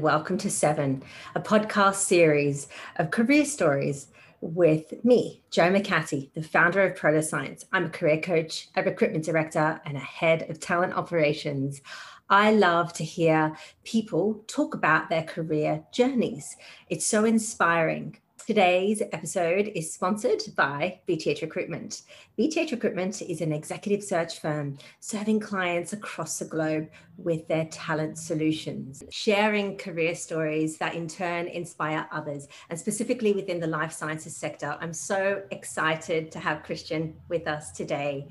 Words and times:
Welcome 0.00 0.38
to 0.38 0.50
Seven, 0.50 1.02
a 1.34 1.40
podcast 1.40 1.96
series 1.96 2.68
of 2.96 3.10
career 3.10 3.44
stories 3.44 4.06
with 4.40 5.04
me, 5.04 5.42
Jo 5.50 5.64
McCatty, 5.64 6.32
the 6.32 6.42
founder 6.42 6.82
of 6.82 6.98
Protoscience. 6.98 7.66
I'm 7.70 7.84
a 7.84 7.90
career 7.90 8.18
coach, 8.18 8.70
a 8.76 8.82
recruitment 8.82 9.26
director, 9.26 9.78
and 9.84 9.98
a 9.98 10.00
head 10.00 10.48
of 10.48 10.58
talent 10.58 10.94
operations. 10.94 11.82
I 12.30 12.52
love 12.52 12.94
to 12.94 13.04
hear 13.04 13.54
people 13.84 14.42
talk 14.46 14.74
about 14.74 15.10
their 15.10 15.24
career 15.24 15.84
journeys. 15.92 16.56
It's 16.88 17.04
so 17.04 17.26
inspiring. 17.26 18.16
Today's 18.50 19.00
episode 19.12 19.70
is 19.76 19.94
sponsored 19.94 20.42
by 20.56 20.98
BTH 21.06 21.40
Recruitment. 21.40 22.02
BTH 22.36 22.72
Recruitment 22.72 23.22
is 23.22 23.42
an 23.42 23.52
executive 23.52 24.02
search 24.02 24.40
firm 24.40 24.76
serving 24.98 25.38
clients 25.38 25.92
across 25.92 26.40
the 26.40 26.46
globe 26.46 26.88
with 27.16 27.46
their 27.46 27.66
talent 27.66 28.18
solutions, 28.18 29.04
sharing 29.08 29.78
career 29.78 30.16
stories 30.16 30.78
that 30.78 30.96
in 30.96 31.06
turn 31.06 31.46
inspire 31.46 32.08
others, 32.10 32.48
and 32.70 32.76
specifically 32.76 33.32
within 33.34 33.60
the 33.60 33.68
life 33.68 33.92
sciences 33.92 34.36
sector. 34.36 34.76
I'm 34.80 34.94
so 34.94 35.44
excited 35.52 36.32
to 36.32 36.40
have 36.40 36.64
Christian 36.64 37.14
with 37.28 37.46
us 37.46 37.70
today. 37.70 38.30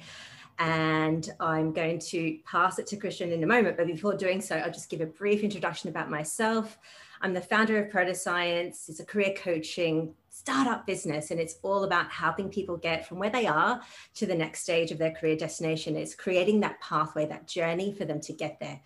And 0.61 1.31
I'm 1.39 1.71
going 1.71 1.99
to 2.09 2.39
pass 2.45 2.77
it 2.77 2.87
to 2.87 2.97
Christian 2.97 3.31
in 3.31 3.41
a 3.41 3.47
moment. 3.47 3.77
But 3.77 3.87
before 3.87 4.17
doing 4.17 4.41
so, 4.41 4.57
I'll 4.57 4.69
just 4.69 4.89
give 4.89 4.99
a 4.99 5.05
brief 5.05 5.43
introduction 5.43 5.87
about 5.87 6.09
myself. 6.09 6.77
I'm 7.21 7.33
the 7.33 7.41
founder 7.41 7.77
of 7.77 7.89
Proto 7.89 8.15
Science. 8.15 8.87
It's 8.87 9.01
a 9.01 9.05
career 9.05 9.33
coaching 9.35 10.13
startup 10.29 10.87
business, 10.87 11.31
and 11.31 11.39
it's 11.39 11.57
all 11.63 11.83
about 11.83 12.09
helping 12.09 12.49
people 12.49 12.77
get 12.77 13.05
from 13.05 13.19
where 13.19 13.29
they 13.29 13.45
are 13.45 13.81
to 14.15 14.25
the 14.25 14.35
next 14.35 14.61
stage 14.61 14.91
of 14.91 14.97
their 14.97 15.11
career 15.11 15.35
destination. 15.35 15.97
It's 15.97 16.15
creating 16.15 16.61
that 16.61 16.79
pathway, 16.79 17.25
that 17.25 17.45
journey 17.45 17.93
for 17.93 18.05
them 18.05 18.21
to 18.21 18.31
get 18.31 18.57
there. 18.61 18.79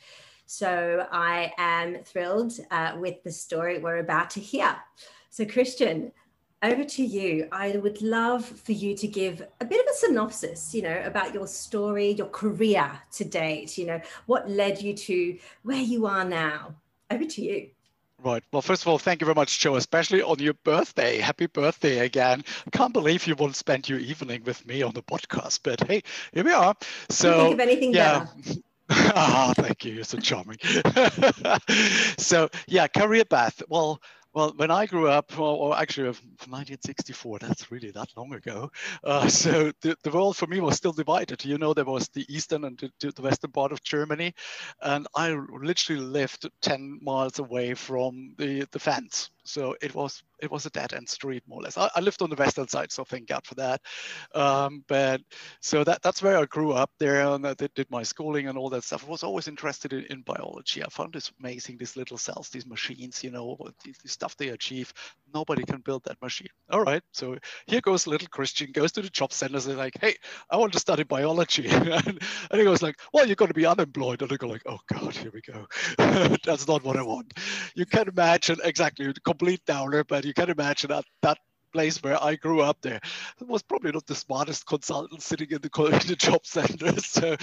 So 0.48 1.08
I 1.12 1.54
am 1.60 2.04
thrilled 2.04 2.54
uh, 2.72 2.94
with 2.98 3.24
the 3.24 3.32
story 3.32 3.78
we're 3.78 3.98
about 3.98 4.32
to 4.32 4.40
hear. 4.40 4.76
So, 5.30 5.46
Christian, 5.46 6.12
over 6.64 6.84
to 6.84 7.04
you. 7.04 7.48
I 7.52 7.78
would 7.78 8.02
love 8.02 8.46
for 8.46 8.72
you 8.72 8.96
to 8.96 9.08
give 9.08 9.46
a 9.60 9.66
bit 9.66 9.80
of 9.80 9.94
a 9.94 9.96
synopsis, 9.96 10.74
you 10.74 10.82
know, 10.82 11.04
about 11.06 11.34
your 11.34 11.46
story, 11.46 12.12
your 12.12 12.28
career 12.28 12.90
to 13.12 13.26
date, 13.26 13.78
you 13.78 13.86
know, 13.86 14.02
what 14.26 14.50
led 14.50 14.82
you 14.82 14.96
to 14.96 15.38
where 15.64 15.82
you 15.82 16.08
are 16.08 16.26
now. 16.26 16.74
Over 17.12 17.26
to 17.26 17.42
you. 17.42 17.70
Right. 18.24 18.44
Well, 18.54 18.62
first 18.62 18.84
of 18.84 18.88
all, 18.88 18.98
thank 18.98 19.20
you 19.20 19.26
very 19.26 19.36
much, 19.36 19.60
Joe, 19.60 19.76
especially 19.76 20.22
on 20.22 20.40
your 20.40 20.54
birthday. 20.64 21.18
Happy 21.18 21.48
birthday 21.48 22.00
again. 22.00 22.44
I 22.66 22.70
can't 22.70 22.94
believe 22.94 23.28
you 23.28 23.36
won't 23.36 23.58
spend 23.58 23.90
your 23.90 24.00
evening 24.00 24.44
with 24.46 24.66
me 24.66 24.82
on 24.82 24.94
the 24.94 25.04
podcast, 25.04 25.60
but 25.62 25.86
hey, 25.86 26.04
here 26.32 26.46
we 26.46 26.54
are. 26.54 26.74
So, 27.10 27.44
think 27.44 27.54
of 27.56 27.60
anything 27.60 27.94
yeah. 27.94 28.28
better. 28.46 28.60
ah, 28.90 29.54
thank 29.58 29.84
you. 29.84 29.96
You're 29.96 30.04
so 30.06 30.20
charming. 30.20 30.58
so, 32.18 32.48
yeah, 32.68 32.88
career 32.88 33.26
path. 33.26 33.62
Well, 33.68 34.02
well, 34.34 34.54
when 34.56 34.72
I 34.72 34.86
grew 34.86 35.08
up, 35.10 35.38
or 35.40 35.78
actually 35.78 36.08
1964, 36.08 37.40
that's 37.40 37.72
really 37.72 37.92
that 37.92 38.10
long 38.18 38.34
ago. 38.34 38.72
Uh, 39.04 39.28
so 39.28 39.72
the, 39.82 39.96
the 40.04 40.12
world 40.12 40.36
for 40.36 40.48
me 40.48 40.60
was 40.60 40.76
still 40.76 40.92
divided. 40.92 41.46
You 41.46 41.58
know, 41.58 41.74
there 41.74 41.86
was 41.86 42.10
the 42.10 42.26
eastern 42.34 42.66
and 42.66 42.78
the, 43.00 43.12
the 43.12 43.22
western 43.22 43.52
part 43.52 43.72
of 43.72 43.84
Germany. 43.84 44.34
And 44.82 45.08
I 45.16 45.34
literally 45.34 46.02
lived 46.02 46.50
10 46.62 47.00
miles 47.02 47.40
away 47.40 47.76
from 47.76 48.34
the, 48.38 48.68
the 48.72 48.80
fence. 48.80 49.30
So 49.46 49.76
it 49.82 49.94
was 49.94 50.24
it 50.42 50.52
was 50.52 50.66
a 50.66 50.70
dead 50.70 50.94
end 50.94 51.08
street 51.08 51.44
more 51.48 51.60
or 51.60 51.64
less. 51.64 51.78
I, 51.78 51.90
I 51.96 52.00
lived 52.02 52.22
on 52.22 52.30
the 52.30 52.36
western 52.36 52.68
side, 52.68 52.92
so 52.92 53.04
thank 53.04 53.28
God 53.28 53.46
for 53.46 53.56
that. 53.56 53.82
Um, 54.36 54.84
but 54.88 55.22
so 55.62 55.84
that 55.84 56.02
that's 56.02 56.22
where 56.22 56.38
I 56.38 56.46
grew 56.46 56.72
up 56.74 56.92
there, 57.00 57.22
and 57.22 57.46
I 57.48 57.54
did, 57.54 57.74
did 57.74 57.90
my 57.90 58.04
schooling 58.04 58.48
and 58.48 58.58
all 58.58 58.70
that 58.70 58.84
stuff. 58.84 59.06
I 59.06 59.10
was 59.10 59.24
always 59.24 59.48
interested 59.48 59.94
in, 59.94 60.06
in 60.10 60.22
biology. 60.22 60.84
I 60.84 60.88
found 60.90 61.14
this 61.14 61.32
amazing, 61.40 61.78
these 61.78 61.96
little 61.96 62.18
cells, 62.18 62.50
these 62.50 62.66
machines, 62.66 63.24
you 63.24 63.32
know, 63.32 63.58
the, 63.84 63.94
the 64.02 64.10
stuff 64.10 64.36
they 64.38 64.50
achieve. 64.50 64.94
Nobody 65.34 65.64
can 65.64 65.82
build 65.82 66.04
that 66.06 66.22
machine. 66.22 66.48
All 66.70 66.82
right, 66.84 67.02
so 67.12 67.38
here 67.68 67.82
goes 67.82 68.08
little 68.08 68.28
Christian, 68.30 68.72
goes 68.72 68.92
to 68.94 69.02
the 69.02 69.10
job 69.10 69.34
centers 69.34 69.68
and 69.68 69.78
like, 69.78 69.94
hey, 70.02 70.16
I 70.50 70.58
want 70.58 70.74
to 70.74 70.80
study 70.80 71.04
biology, 71.04 71.68
and, 71.70 71.88
and 71.88 72.60
he 72.60 72.64
goes 72.64 72.82
like, 72.82 72.96
well, 73.14 73.26
you're 73.26 73.36
going 73.36 73.50
to 73.50 73.54
be 73.54 73.66
unemployed, 73.66 74.22
and 74.22 74.32
I 74.32 74.36
go 74.36 74.48
like, 74.48 74.64
oh 74.66 74.80
God, 74.92 75.16
here 75.16 75.32
we 75.34 75.42
go. 75.42 75.68
that's 76.44 76.68
not 76.68 76.84
what 76.84 76.98
I 76.98 77.02
want. 77.04 77.34
You 77.76 77.86
can 77.86 78.08
imagine 78.08 78.58
exactly 78.64 79.14
complete 79.34 79.66
downer, 79.66 80.04
but 80.04 80.26
you 80.26 80.34
can 80.34 80.52
imagine 80.52 80.90
that 80.90 81.06
that 81.24 81.40
place 81.74 82.02
where 82.04 82.24
I 82.24 82.36
grew 82.36 82.62
up 82.62 82.78
there. 82.84 83.00
Was 83.42 83.64
probably 83.64 83.92
not 83.92 84.06
the 84.06 84.14
smartest 84.14 84.68
consultant 84.68 85.24
sitting 85.24 85.50
in 85.50 85.60
the, 85.60 85.84
in 85.86 86.08
the 86.08 86.16
job 86.16 86.46
center. 86.46 86.94
So, 87.04 87.36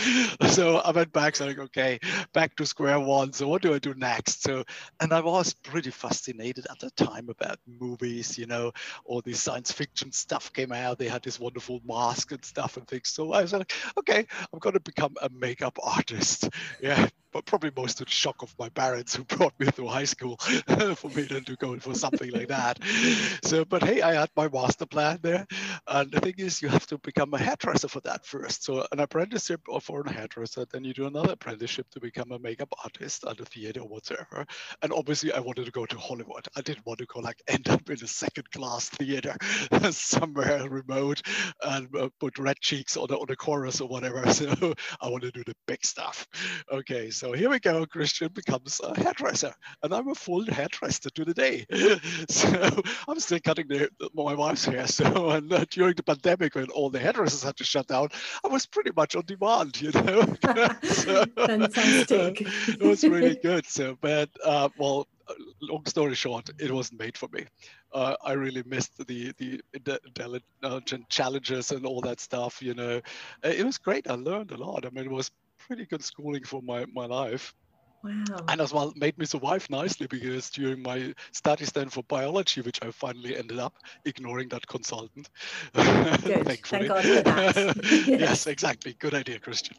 so 0.48 0.76
I 0.76 0.92
went 0.92 1.12
back 1.12 1.36
saying, 1.36 1.58
okay, 1.58 1.98
back 2.32 2.54
to 2.56 2.66
square 2.66 3.00
one. 3.00 3.32
So 3.32 3.48
what 3.48 3.62
do 3.62 3.74
I 3.74 3.78
do 3.78 3.94
next? 3.94 4.42
So, 4.42 4.64
and 5.00 5.12
I 5.12 5.20
was 5.20 5.52
pretty 5.52 5.90
fascinated 5.90 6.66
at 6.70 6.78
the 6.78 6.90
time 6.92 7.28
about 7.28 7.58
movies, 7.66 8.38
you 8.38 8.46
know, 8.46 8.72
all 9.04 9.20
this 9.20 9.40
science 9.40 9.72
fiction 9.72 10.12
stuff 10.12 10.52
came 10.52 10.72
out. 10.72 10.98
They 10.98 11.08
had 11.08 11.22
this 11.22 11.40
wonderful 11.40 11.80
mask 11.84 12.32
and 12.32 12.44
stuff 12.44 12.76
and 12.76 12.86
things. 12.86 13.08
So 13.08 13.32
I 13.32 13.42
was 13.42 13.52
like, 13.52 13.72
okay, 13.98 14.26
I'm 14.52 14.58
going 14.60 14.74
to 14.74 14.80
become 14.80 15.14
a 15.20 15.28
makeup 15.28 15.78
artist. 15.82 16.48
Yeah, 16.80 17.08
but 17.32 17.44
probably 17.46 17.70
most 17.76 17.98
to 17.98 18.04
the 18.04 18.10
shock 18.10 18.42
of 18.42 18.54
my 18.58 18.68
parents 18.68 19.14
who 19.14 19.24
brought 19.36 19.58
me 19.58 19.66
through 19.66 19.88
high 19.88 20.04
school 20.04 20.36
for 20.96 21.08
me 21.08 21.22
then 21.22 21.44
to 21.44 21.56
go 21.56 21.78
for 21.78 21.94
something 21.94 22.30
like 22.32 22.48
that. 22.48 22.78
So, 23.44 23.64
but 23.64 23.82
hey, 23.82 24.02
I 24.02 24.14
had 24.14 24.30
my 24.36 24.48
master 24.48 24.86
plan 24.86 25.18
there. 25.22 25.46
And 25.86 26.10
the 26.10 26.20
thing 26.20 26.34
is, 26.38 26.62
you 26.62 26.68
have 26.68 26.86
to 26.88 26.98
become 26.98 27.32
a 27.34 27.38
hairdresser 27.38 27.88
for 27.88 28.00
that 28.00 28.26
first. 28.26 28.64
So 28.64 28.86
an 28.92 29.00
apprenticeship 29.00 29.60
for 29.80 30.02
a 30.02 30.12
hairdresser, 30.12 30.66
then 30.70 30.84
you 30.84 30.94
do 30.94 31.06
another 31.06 31.32
apprenticeship 31.32 31.88
to 31.90 32.00
become 32.00 32.32
a 32.32 32.38
makeup 32.38 32.72
artist 32.84 33.24
at 33.28 33.40
a 33.40 33.44
theater 33.44 33.80
or 33.80 33.88
whatever. 33.88 34.46
And 34.82 34.92
obviously 34.92 35.32
I 35.32 35.40
wanted 35.40 35.66
to 35.66 35.70
go 35.70 35.86
to 35.86 35.98
Hollywood. 35.98 36.46
I 36.56 36.60
didn't 36.60 36.86
want 36.86 36.98
to 36.98 37.06
go 37.06 37.20
like 37.20 37.42
end 37.48 37.68
up 37.68 37.88
in 37.88 37.96
a 38.02 38.06
second 38.06 38.50
class 38.50 38.88
theater 38.88 39.36
somewhere 39.90 40.68
remote 40.68 41.22
and 41.62 41.94
uh, 41.96 42.08
put 42.18 42.38
red 42.38 42.58
cheeks 42.60 42.96
on 42.96 43.08
the, 43.08 43.18
on 43.18 43.26
the 43.28 43.36
chorus 43.36 43.80
or 43.80 43.88
whatever. 43.88 44.22
So 44.40 44.74
I 45.00 45.08
want 45.08 45.22
to 45.24 45.30
do 45.30 45.42
the 45.44 45.54
big 45.66 45.84
stuff. 45.84 46.26
Okay, 46.72 47.10
here 47.32 47.50
we 47.50 47.58
go. 47.60 47.86
Christian 47.86 48.28
becomes 48.32 48.80
a 48.82 48.98
hairdresser, 48.98 49.52
and 49.82 49.94
I'm 49.94 50.08
a 50.08 50.14
full 50.14 50.44
hairdresser 50.44 51.10
to 51.10 51.24
the 51.24 51.34
day. 51.34 51.66
so 52.28 52.82
I'm 53.08 53.20
still 53.20 53.40
cutting 53.44 53.68
the, 53.68 53.90
my 54.14 54.34
wife's 54.34 54.64
hair. 54.64 54.86
So 54.86 55.30
and 55.30 55.52
uh, 55.52 55.64
during 55.70 55.94
the 55.94 56.02
pandemic, 56.02 56.54
when 56.54 56.70
all 56.70 56.90
the 56.90 56.98
hairdressers 56.98 57.42
had 57.42 57.56
to 57.58 57.64
shut 57.64 57.88
down, 57.88 58.08
I 58.44 58.48
was 58.48 58.66
pretty 58.66 58.90
much 58.96 59.16
on 59.16 59.24
demand. 59.26 59.80
You 59.90 59.92
know, 59.92 60.36
so, 60.82 61.24
Fantastic. 61.36 62.42
it 62.42 62.82
was 62.82 63.02
really 63.02 63.36
good. 63.36 63.66
So, 63.66 63.96
but 64.00 64.28
uh, 64.44 64.68
well, 64.78 65.08
long 65.60 65.84
story 65.86 66.14
short, 66.14 66.50
it 66.58 66.70
wasn't 66.70 67.00
made 67.00 67.16
for 67.16 67.28
me. 67.32 67.44
Uh, 67.92 68.14
I 68.24 68.32
really 68.32 68.62
missed 68.66 68.96
the 69.06 69.32
the 69.38 69.60
intelligent 69.72 71.08
challenges 71.08 71.70
and 71.72 71.86
all 71.86 72.00
that 72.02 72.20
stuff. 72.20 72.62
You 72.62 72.74
know, 72.74 73.00
it 73.42 73.64
was 73.64 73.78
great. 73.78 74.08
I 74.08 74.14
learned 74.14 74.52
a 74.52 74.56
lot. 74.56 74.86
I 74.86 74.90
mean, 74.90 75.06
it 75.06 75.10
was 75.10 75.30
pretty 75.66 75.86
good 75.86 76.02
schooling 76.04 76.44
for 76.44 76.62
my, 76.62 76.86
my 76.94 77.06
life. 77.06 77.54
Wow. 78.02 78.36
And 78.48 78.60
as 78.60 78.72
well 78.72 78.92
made 78.96 79.18
me 79.18 79.26
survive 79.26 79.68
nicely 79.68 80.06
because 80.06 80.48
during 80.50 80.82
my 80.82 81.14
studies 81.32 81.70
then 81.72 81.90
for 81.90 82.02
biology, 82.04 82.62
which 82.62 82.78
I 82.82 82.90
finally 82.90 83.36
ended 83.36 83.58
up 83.58 83.74
ignoring 84.06 84.48
that 84.48 84.66
consultant. 84.66 85.28
Good. 85.74 86.46
Thank 86.64 86.88
God 86.88 87.04
for 87.04 87.22
that. 87.22 87.76
yes. 87.84 88.06
yes. 88.06 88.46
exactly. 88.46 88.94
Good 88.98 89.14
idea, 89.14 89.38
Christian. 89.38 89.76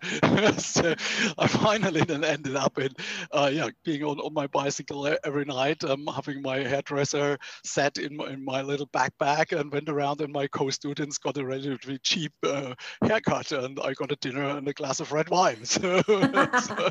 so 0.59 0.93
I 1.37 1.47
finally 1.47 2.01
then 2.01 2.23
ended 2.23 2.55
up 2.55 2.77
in, 2.77 2.89
uh, 3.31 3.49
yeah, 3.51 3.69
being 3.83 4.03
on, 4.03 4.19
on 4.19 4.33
my 4.33 4.45
bicycle 4.47 5.07
every 5.23 5.45
night, 5.45 5.83
um, 5.83 6.07
having 6.13 6.43
my 6.43 6.59
hairdresser 6.59 7.39
set 7.63 7.97
in 7.97 8.15
my, 8.15 8.27
in 8.27 8.45
my 8.45 8.61
little 8.61 8.87
backpack 8.87 9.57
and 9.57 9.71
went 9.71 9.89
around 9.89 10.21
and 10.21 10.31
my 10.31 10.47
co-students 10.47 11.17
got 11.17 11.37
a 11.37 11.45
relatively 11.45 11.97
cheap 11.99 12.33
uh, 12.43 12.75
haircut 13.03 13.51
and 13.51 13.79
I 13.83 13.93
got 13.93 14.11
a 14.11 14.15
dinner 14.17 14.43
and 14.43 14.67
a 14.67 14.73
glass 14.73 14.99
of 14.99 15.11
red 15.11 15.29
wine. 15.29 15.65
So, 15.71 16.01
so 16.03 16.89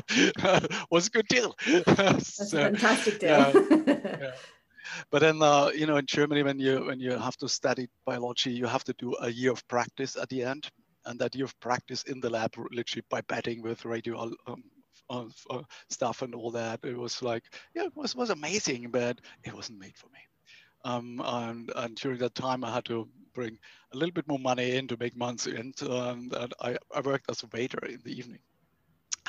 was 0.89 1.09
good 1.09 1.20
good 1.21 1.27
deal. 1.27 1.83
That's 1.95 2.49
so, 2.49 2.57
a 2.57 2.61
fantastic 2.61 3.19
deal. 3.19 3.29
yeah, 3.29 3.51
yeah. 4.21 4.31
But 5.09 5.19
then, 5.19 5.41
uh, 5.41 5.69
you 5.73 5.85
know, 5.85 5.97
in 5.97 6.05
Germany, 6.05 6.43
when 6.43 6.59
you 6.59 6.85
when 6.85 6.99
you 6.99 7.11
have 7.11 7.37
to 7.37 7.47
study 7.47 7.87
biology, 8.05 8.51
you 8.51 8.65
have 8.65 8.83
to 8.85 8.93
do 8.93 9.15
a 9.21 9.29
year 9.29 9.51
of 9.51 9.65
practice 9.67 10.17
at 10.17 10.29
the 10.29 10.43
end, 10.43 10.69
and 11.05 11.19
that 11.19 11.35
year 11.35 11.45
of 11.45 11.59
practice 11.59 12.03
in 12.03 12.19
the 12.19 12.29
lab, 12.29 12.53
literally 12.71 13.03
by 13.09 13.21
betting 13.21 13.61
with 13.61 13.85
radio 13.85 14.31
um, 14.47 14.63
uh, 15.09 15.25
uh, 15.49 15.61
stuff 15.89 16.21
and 16.21 16.35
all 16.35 16.51
that, 16.51 16.79
it 16.83 16.97
was 16.97 17.21
like, 17.21 17.43
yeah, 17.75 17.85
it 17.85 17.95
was 17.95 18.15
was 18.15 18.31
amazing, 18.31 18.89
but 18.91 19.19
it 19.43 19.53
wasn't 19.53 19.79
made 19.79 19.97
for 19.97 20.07
me. 20.07 20.19
Um, 20.83 21.21
and, 21.23 21.71
and 21.75 21.95
during 21.95 22.17
that 22.19 22.33
time, 22.33 22.63
I 22.63 22.73
had 22.73 22.85
to 22.85 23.07
bring 23.33 23.59
a 23.93 23.97
little 23.97 24.13
bit 24.13 24.27
more 24.27 24.39
money 24.39 24.77
in 24.77 24.87
to 24.87 24.97
make 24.99 25.15
months 25.15 25.45
in, 25.45 25.73
and 25.79 26.53
I, 26.59 26.77
I 26.93 27.01
worked 27.01 27.29
as 27.29 27.43
a 27.43 27.47
waiter 27.53 27.85
in 27.85 27.99
the 28.03 28.17
evening 28.17 28.39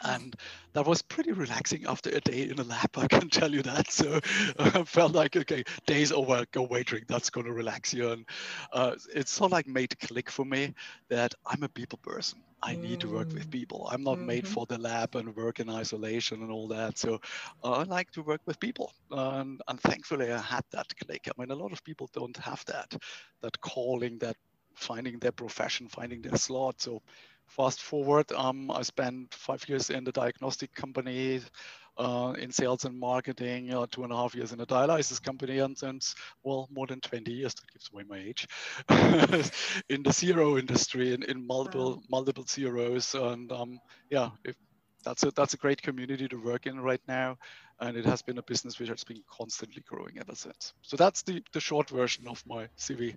and 0.04 0.36
that 0.72 0.86
was 0.86 1.02
pretty 1.02 1.32
relaxing 1.32 1.84
after 1.86 2.10
a 2.10 2.20
day 2.20 2.48
in 2.48 2.58
a 2.58 2.64
lab 2.64 2.90
i 2.96 3.06
can 3.06 3.28
tell 3.28 3.52
you 3.52 3.62
that. 3.62 3.90
So 3.90 4.20
i 4.58 4.82
felt 4.84 5.12
like 5.12 5.36
okay 5.36 5.64
days 5.86 6.12
over 6.12 6.44
go 6.52 6.62
waiting 6.62 7.04
that's 7.08 7.30
going 7.30 7.46
to 7.46 7.52
relax 7.52 7.92
you. 7.94 8.10
And 8.12 8.26
uh, 8.72 8.94
it's 9.14 9.32
sort 9.32 9.48
of 9.48 9.52
like 9.52 9.66
made 9.66 9.98
click 10.00 10.30
for 10.30 10.44
me 10.44 10.74
that 11.08 11.34
i'm 11.46 11.62
a 11.62 11.68
people 11.68 11.98
person. 12.02 12.40
I 12.64 12.76
need 12.76 13.00
to 13.00 13.08
work 13.08 13.32
with 13.32 13.48
mm. 13.48 13.50
people. 13.50 13.88
I'm 13.90 14.04
not 14.04 14.18
mm-hmm. 14.18 14.26
made 14.26 14.46
for 14.46 14.66
the 14.66 14.78
lab 14.78 15.16
and 15.16 15.34
work 15.34 15.58
in 15.58 15.68
isolation 15.68 16.42
and 16.42 16.52
all 16.52 16.68
that. 16.68 16.96
So 16.96 17.20
uh, 17.64 17.72
i 17.72 17.82
like 17.82 18.12
to 18.12 18.22
work 18.22 18.40
with 18.46 18.60
people. 18.60 18.92
And, 19.10 19.60
and 19.68 19.80
thankfully 19.80 20.32
i 20.32 20.38
had 20.38 20.64
that 20.70 20.86
click. 21.04 21.28
I 21.28 21.40
mean 21.40 21.50
a 21.50 21.56
lot 21.56 21.72
of 21.72 21.84
people 21.84 22.08
don't 22.12 22.36
have 22.36 22.64
that 22.66 22.94
that 23.42 23.60
calling 23.60 24.18
that 24.18 24.36
finding 24.74 25.18
their 25.18 25.32
profession 25.32 25.88
finding 25.88 26.22
their 26.22 26.36
slot. 26.36 26.80
So 26.80 27.02
Fast 27.46 27.82
forward, 27.82 28.32
um, 28.32 28.70
I 28.70 28.82
spent 28.82 29.34
five 29.34 29.68
years 29.68 29.90
in 29.90 30.04
the 30.04 30.12
diagnostic 30.12 30.74
company, 30.74 31.40
uh, 31.98 32.34
in 32.38 32.50
sales 32.50 32.84
and 32.84 32.98
marketing, 32.98 33.74
uh, 33.74 33.86
two 33.90 34.04
and 34.04 34.12
a 34.12 34.16
half 34.16 34.34
years 34.34 34.52
in 34.52 34.60
a 34.60 34.66
dialysis 34.66 35.22
company, 35.22 35.58
and 35.58 35.76
since, 35.76 36.14
well, 36.42 36.68
more 36.72 36.86
than 36.86 37.00
20 37.00 37.30
years, 37.30 37.54
that 37.54 37.70
gives 37.70 37.90
away 37.92 38.04
my 38.08 38.18
age, 38.18 38.48
in 39.90 40.02
the 40.02 40.32
CRO 40.32 40.56
industry, 40.56 41.12
in, 41.12 41.22
in 41.24 41.46
multiple 41.46 41.96
wow. 41.96 42.02
multiple 42.10 42.44
CROs. 42.44 43.14
And 43.14 43.52
um, 43.52 43.78
yeah, 44.10 44.30
if, 44.44 44.56
that's 45.04 45.24
a, 45.24 45.30
that's 45.32 45.54
a 45.54 45.58
great 45.58 45.82
community 45.82 46.28
to 46.28 46.36
work 46.36 46.66
in 46.66 46.80
right 46.80 47.02
now 47.08 47.36
and 47.82 47.96
it 47.96 48.05
has 48.05 48.23
been 48.23 48.38
a 48.38 48.43
business 48.43 48.79
which 48.79 48.88
has 48.88 49.02
been 49.02 49.23
constantly 49.29 49.82
growing 49.88 50.17
ever 50.19 50.34
since. 50.34 50.73
So 50.82 50.96
that's 50.96 51.23
the, 51.23 51.43
the 51.52 51.58
short 51.58 51.90
version 51.90 52.29
of 52.29 52.43
my 52.46 52.69
CV. 52.79 53.17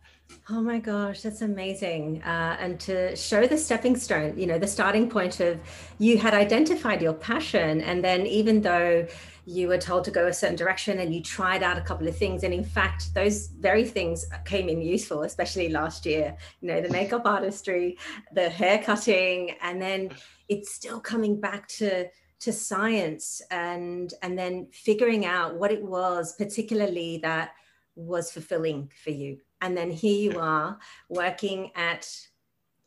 Oh 0.49 0.59
my 0.59 0.79
gosh, 0.79 1.21
that's 1.21 1.43
amazing. 1.43 2.23
Uh, 2.23 2.57
and 2.59 2.79
to 2.81 3.15
show 3.15 3.45
the 3.45 3.57
stepping 3.57 3.95
stone, 3.95 4.37
you 4.37 4.47
know, 4.47 4.57
the 4.57 4.67
starting 4.67 5.07
point 5.07 5.39
of 5.39 5.59
you 5.99 6.17
had 6.17 6.33
identified 6.33 7.01
your 7.01 7.13
passion. 7.13 7.81
And 7.81 8.03
then 8.03 8.25
even 8.25 8.61
though 8.61 9.07
you 9.45 9.67
were 9.67 9.77
told 9.77 10.03
to 10.05 10.11
go 10.11 10.25
a 10.25 10.33
certain 10.33 10.55
direction 10.55 10.99
and 10.99 11.13
you 11.13 11.21
tried 11.21 11.61
out 11.61 11.77
a 11.77 11.81
couple 11.81 12.07
of 12.07 12.17
things, 12.17 12.43
and 12.43 12.51
in 12.51 12.63
fact, 12.63 13.13
those 13.13 13.47
very 13.47 13.85
things 13.85 14.25
came 14.45 14.67
in 14.67 14.81
useful, 14.81 15.21
especially 15.21 15.69
last 15.69 16.07
year, 16.07 16.35
you 16.61 16.67
know, 16.67 16.81
the 16.81 16.89
makeup 16.89 17.21
artistry, 17.25 17.99
the 18.33 18.49
hair 18.49 18.81
cutting, 18.83 19.55
and 19.61 19.79
then 19.79 20.09
it's 20.49 20.73
still 20.73 20.99
coming 20.99 21.39
back 21.39 21.67
to 21.67 22.07
to 22.39 22.51
science 22.51 23.41
and 23.51 24.13
and 24.21 24.37
then 24.37 24.67
figuring 24.71 25.25
out 25.25 25.55
what 25.55 25.71
it 25.71 25.83
was 25.83 26.35
particularly 26.35 27.19
that 27.23 27.51
was 27.95 28.31
fulfilling 28.31 28.91
for 29.03 29.11
you. 29.11 29.39
And 29.61 29.75
then 29.75 29.89
here 29.89 30.31
you 30.31 30.39
are 30.39 30.77
working 31.09 31.71
at 31.75 32.07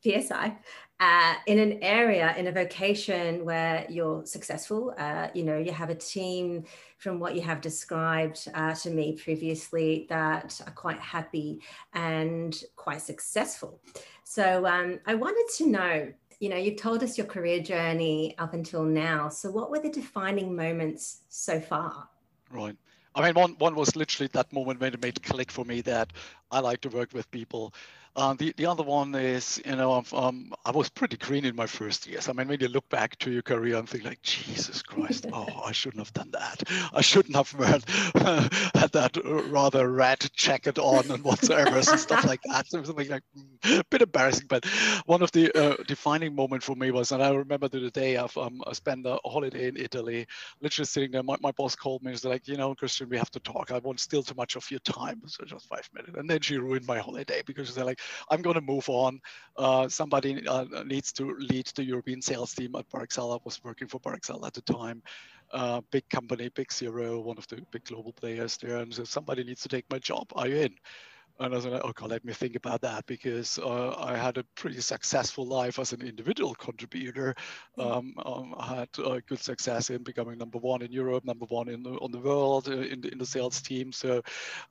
psi 0.05 0.56
uh, 1.00 1.35
in 1.47 1.59
an 1.59 1.83
area 1.83 2.35
in 2.37 2.47
a 2.47 2.53
vocation 2.53 3.45
where 3.45 3.87
you're 3.89 4.25
successful. 4.27 4.95
Uh, 4.99 5.29
you 5.35 5.45
know 5.45 5.59
you 5.59 5.73
have 5.73 5.91
a 5.91 5.95
team 5.95 6.65
from 6.99 7.19
what 7.19 7.35
you 7.35 7.41
have 7.41 7.61
described 7.61 8.49
uh, 8.55 8.75
to 8.75 8.91
me 8.91 9.12
previously 9.12 10.06
that 10.09 10.61
are 10.67 10.73
quite 10.73 11.00
happy 11.00 11.61
and 11.95 12.65
quite 12.77 13.00
successful. 13.00 13.81
So 14.25 14.67
um, 14.67 15.00
i 15.06 15.15
wanted 15.15 15.47
to 15.56 15.67
know 15.67 16.12
you 16.40 16.49
know, 16.49 16.56
you've 16.56 16.76
told 16.76 17.02
us 17.02 17.19
your 17.19 17.26
career 17.26 17.61
journey 17.61 18.35
up 18.38 18.55
until 18.55 18.85
now. 18.85 19.29
So, 19.29 19.50
what 19.50 19.70
were 19.70 19.81
the 19.81 19.90
defining 19.90 20.55
moments 20.55 21.23
so 21.29 21.61
far? 21.61 22.08
Right. 22.50 22.76
I 23.14 23.23
mean, 23.23 23.35
one, 23.35 23.56
one 23.58 23.75
was 23.75 23.96
literally 23.96 24.31
that 24.35 24.52
moment 24.52 24.81
when 24.81 24.94
it 24.94 25.02
made 25.02 25.20
click 25.23 25.50
for 25.50 25.64
me 25.64 25.81
that 25.82 26.12
I 26.50 26.61
like 26.61 26.81
to 26.82 26.88
work 26.88 27.12
with 27.12 27.29
people 27.31 27.75
uh, 28.19 28.35
the, 28.35 28.53
the 28.56 28.67
other 28.67 28.82
one 28.82 29.15
is, 29.15 29.62
you 29.65 29.76
know, 29.76 30.03
um, 30.12 30.53
I 30.65 30.73
was 30.73 30.88
pretty 30.88 31.17
green 31.17 31.44
in 31.44 31.55
my 31.55 31.67
first 31.67 32.05
years. 32.05 32.29
I 32.29 32.32
mean, 32.32 32.49
when 32.49 32.59
you 32.59 32.67
look 32.67 32.88
back 32.88 33.17
to 33.20 33.31
your 33.31 33.43
career 33.43 33.76
and 33.76 33.88
think 33.88 34.05
like, 34.05 34.20
Jesus 34.23 34.82
Christ, 34.82 35.26
oh, 35.32 35.62
I 35.65 35.70
shouldn't 35.70 36.00
have 36.00 36.12
done 36.12 36.32
that. 36.32 36.65
I 36.93 37.00
shouldn't 37.00 37.37
have 37.37 37.53
had 37.53 37.85
that 38.93 39.20
rather 39.25 39.88
red 39.88 40.29
jacket 40.35 40.81
on 40.81 41.12
and 41.12 41.23
whatsoever 41.23 41.76
and 41.76 41.85
stuff 41.85 42.25
like 42.25 42.41
that. 42.50 42.67
So 42.67 42.82
something 42.82 43.09
like 43.09 43.23
mm, 43.37 43.79
a 43.79 43.85
bit 43.88 44.03
embarrassing, 44.03 44.49
but 44.49 44.67
one 45.06 45.23
of 45.23 45.31
the 45.31 45.56
uh, 45.56 45.76
defining 45.87 46.35
moment 46.35 46.64
for 46.64 46.75
me 46.75 46.91
was, 46.91 47.12
and 47.12 47.23
I 47.23 47.31
remember 47.31 47.69
the 47.69 47.88
day 47.88 48.17
I've, 48.17 48.37
um, 48.37 48.62
I 48.67 48.73
spent 48.73 49.06
a 49.06 49.21
holiday 49.25 49.69
in 49.69 49.76
Italy, 49.76 50.26
literally 50.61 50.87
sitting 50.87 51.12
there. 51.12 51.23
My, 51.23 51.37
my 51.41 51.53
boss 51.53 51.76
called 51.76 52.03
me 52.03 52.09
and 52.09 52.14
was 52.14 52.25
like, 52.25 52.49
you 52.49 52.56
know, 52.56 52.75
Christian, 52.75 53.09
we 53.09 53.17
have 53.17 53.31
to 53.31 53.41
talk. 53.41 53.71
I 53.71 53.79
won't 53.79 54.00
steal 54.00 54.25
too 54.25 54.35
much 54.35 54.56
of 54.56 54.69
your 54.73 54.81
time. 54.81 55.23
So 55.26 55.44
just 55.44 55.69
five 55.69 55.88
minutes. 55.94 56.19
And 56.19 56.29
then 56.29 56.41
she 56.41 56.59
ruined 56.59 56.87
my 56.88 56.99
holiday 56.99 57.43
because 57.47 57.73
they're 57.76 57.85
like, 57.85 58.00
I'm 58.31 58.43
going 58.43 58.55
to 58.55 58.61
move 58.61 58.89
on. 58.89 59.21
Uh, 59.57 59.89
somebody 59.89 60.47
uh, 60.47 60.65
needs 60.85 61.13
to 61.15 61.35
lead 61.39 61.67
the 61.75 61.85
European 61.85 62.23
sales 62.23 62.55
team 62.55 62.75
at 62.77 62.89
Parexel. 62.89 63.35
I 63.35 63.41
was 63.45 63.63
working 63.65 63.89
for 63.89 64.01
Parexel 64.01 64.47
at 64.47 64.55
the 64.55 64.63
time. 64.63 65.03
Uh, 65.51 65.81
big 65.91 66.09
company, 66.11 66.51
big 66.51 66.69
CRO, 66.69 67.21
one 67.21 67.39
of 67.39 67.47
the 67.49 67.65
big 67.71 67.85
global 67.85 68.13
players 68.13 68.57
there. 68.59 68.79
And 68.79 68.93
so 68.93 69.05
somebody 69.05 69.45
needs 69.45 69.63
to 69.63 69.69
take 69.69 69.87
my 69.91 69.99
job. 69.99 70.27
Are 70.35 70.47
you 70.47 70.57
in? 70.57 70.75
And 71.41 71.55
I 71.55 71.57
was 71.57 71.67
like, 71.67 71.85
okay, 71.85 72.07
let 72.07 72.25
me 72.25 72.33
think 72.33 72.57
about 72.57 72.81
that 72.81 73.07
because 73.07 73.59
uh, 73.61 73.95
I 73.97 74.17
had 74.17 74.39
a 74.39 74.45
pretty 74.57 74.81
successful 74.81 75.47
life 75.47 75.79
as 75.79 75.93
an 75.93 76.03
individual 76.03 76.55
contributor. 76.55 77.35
Hmm. 77.77 77.81
Um, 77.81 78.15
um, 78.25 78.55
I 78.59 78.75
had 78.75 78.89
uh, 78.99 79.21
good 79.27 79.39
success 79.39 79.91
in 79.91 80.03
becoming 80.03 80.39
number 80.39 80.59
one 80.59 80.83
in 80.83 80.91
Europe, 80.91 81.25
number 81.25 81.47
one 81.47 81.69
in 81.69 81.83
the, 81.83 81.91
on 81.91 82.11
the 82.11 82.19
world 82.19 82.69
uh, 82.69 82.73
in, 82.73 83.01
the, 83.01 83.13
in 83.13 83.19
the 83.19 83.27
sales 83.27 83.63
team. 83.63 83.93
So, 83.93 84.23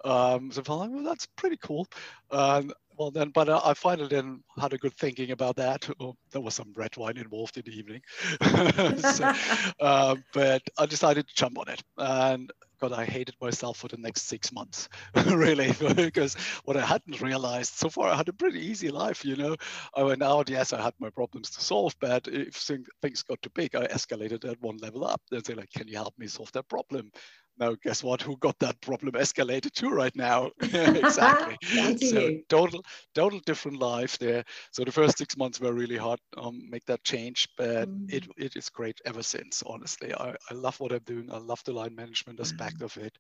um, 0.04 0.52
so 0.52 0.62
I 0.62 0.64
thought, 0.64 0.92
well, 0.92 1.04
that's 1.04 1.26
pretty 1.38 1.58
cool. 1.58 1.88
Um, 2.32 2.72
well 2.98 3.12
then, 3.12 3.30
but 3.34 3.50
uh, 3.50 3.62
I 3.64 3.74
finally 3.74 4.08
then 4.10 4.44
had 4.60 4.74
a 4.74 4.78
good 4.78 4.94
thinking 4.96 5.32
about 5.32 5.56
that. 5.58 5.88
Oh, 6.00 6.16
there 6.32 6.42
was 6.42 6.56
some 6.56 6.74
red 6.76 6.96
wine 6.98 7.18
involved 7.18 7.58
in 7.58 7.64
the 7.66 7.78
evening, 7.78 8.02
so, 9.02 9.34
uh, 9.80 10.16
but 10.34 10.62
I 10.78 10.86
decided 10.86 11.28
to 11.28 11.36
jump 11.36 11.58
on 11.60 11.70
it. 11.70 11.82
And 11.98 12.52
God, 12.80 12.94
I 12.94 13.06
hated 13.06 13.36
myself 13.42 13.78
for 13.78 13.88
the 13.88 13.98
next 13.98 14.24
six 14.24 14.52
months, 14.52 14.90
really, 15.26 15.72
because 15.96 16.36
what 16.66 16.78
I 16.78 16.86
hadn't 16.86 17.22
realized 17.22 17.74
so 17.74 17.90
far, 17.90 18.10
I 18.10 18.16
had 18.16 18.30
a 18.30 18.34
pretty 18.34 18.60
easy 18.60 18.90
life. 18.90 19.26
You 19.26 19.36
know, 19.36 19.56
I 19.96 20.04
went 20.04 20.22
out. 20.22 20.50
Yes, 20.50 20.74
I 20.74 20.82
had 20.82 20.94
my 21.00 21.10
problems 21.10 21.50
to 21.52 21.62
solve, 21.62 21.96
but 22.00 22.28
if 22.28 22.56
things 23.02 23.24
got 23.24 23.42
too 23.42 23.50
big, 23.56 23.76
I 23.76 23.88
escalated 23.88 24.50
at 24.50 24.62
one 24.62 24.78
level 24.78 25.06
up. 25.06 25.22
They 25.32 25.40
say 25.42 25.56
like, 25.56 25.72
"Can 25.72 25.88
you 25.88 25.96
help 25.96 26.14
me 26.18 26.28
solve 26.28 26.52
that 26.54 26.68
problem?" 26.70 27.12
Now 27.60 27.76
guess 27.84 28.04
what? 28.04 28.22
Who 28.22 28.38
got 28.38 28.58
that 28.60 28.80
problem 28.82 29.14
escalated 29.14 29.72
to 29.74 29.90
right 29.90 30.16
now? 30.16 30.52
Exactly. 30.62 31.58
So 31.98 32.38
total 32.50 32.84
total 33.16 33.40
different 33.46 33.80
life 33.80 34.18
there. 34.18 34.44
So 34.72 34.84
the 34.84 34.92
first 34.92 35.18
six 35.18 35.38
months 35.38 35.60
were 35.60 35.74
really 35.74 35.98
hard 35.98 36.20
um 36.38 36.62
make 36.70 36.86
that 36.86 37.04
change 37.04 37.48
but 37.58 37.90
mm. 37.90 38.12
it, 38.12 38.28
it 38.38 38.56
is 38.56 38.70
great 38.70 39.00
ever 39.06 39.24
since 39.24 39.64
honestly. 39.66 40.14
I, 40.14 40.36
I 40.50 40.54
love 40.54 40.80
what 40.80 40.92
i'm 40.92 41.00
doing. 41.06 41.30
I 41.32 41.38
love 41.38 41.62
the 41.66 41.74
line 41.74 41.96
management 41.96 42.40
aspect 42.40 42.80
mm. 42.80 42.86
of 42.86 42.98
it 42.98 43.18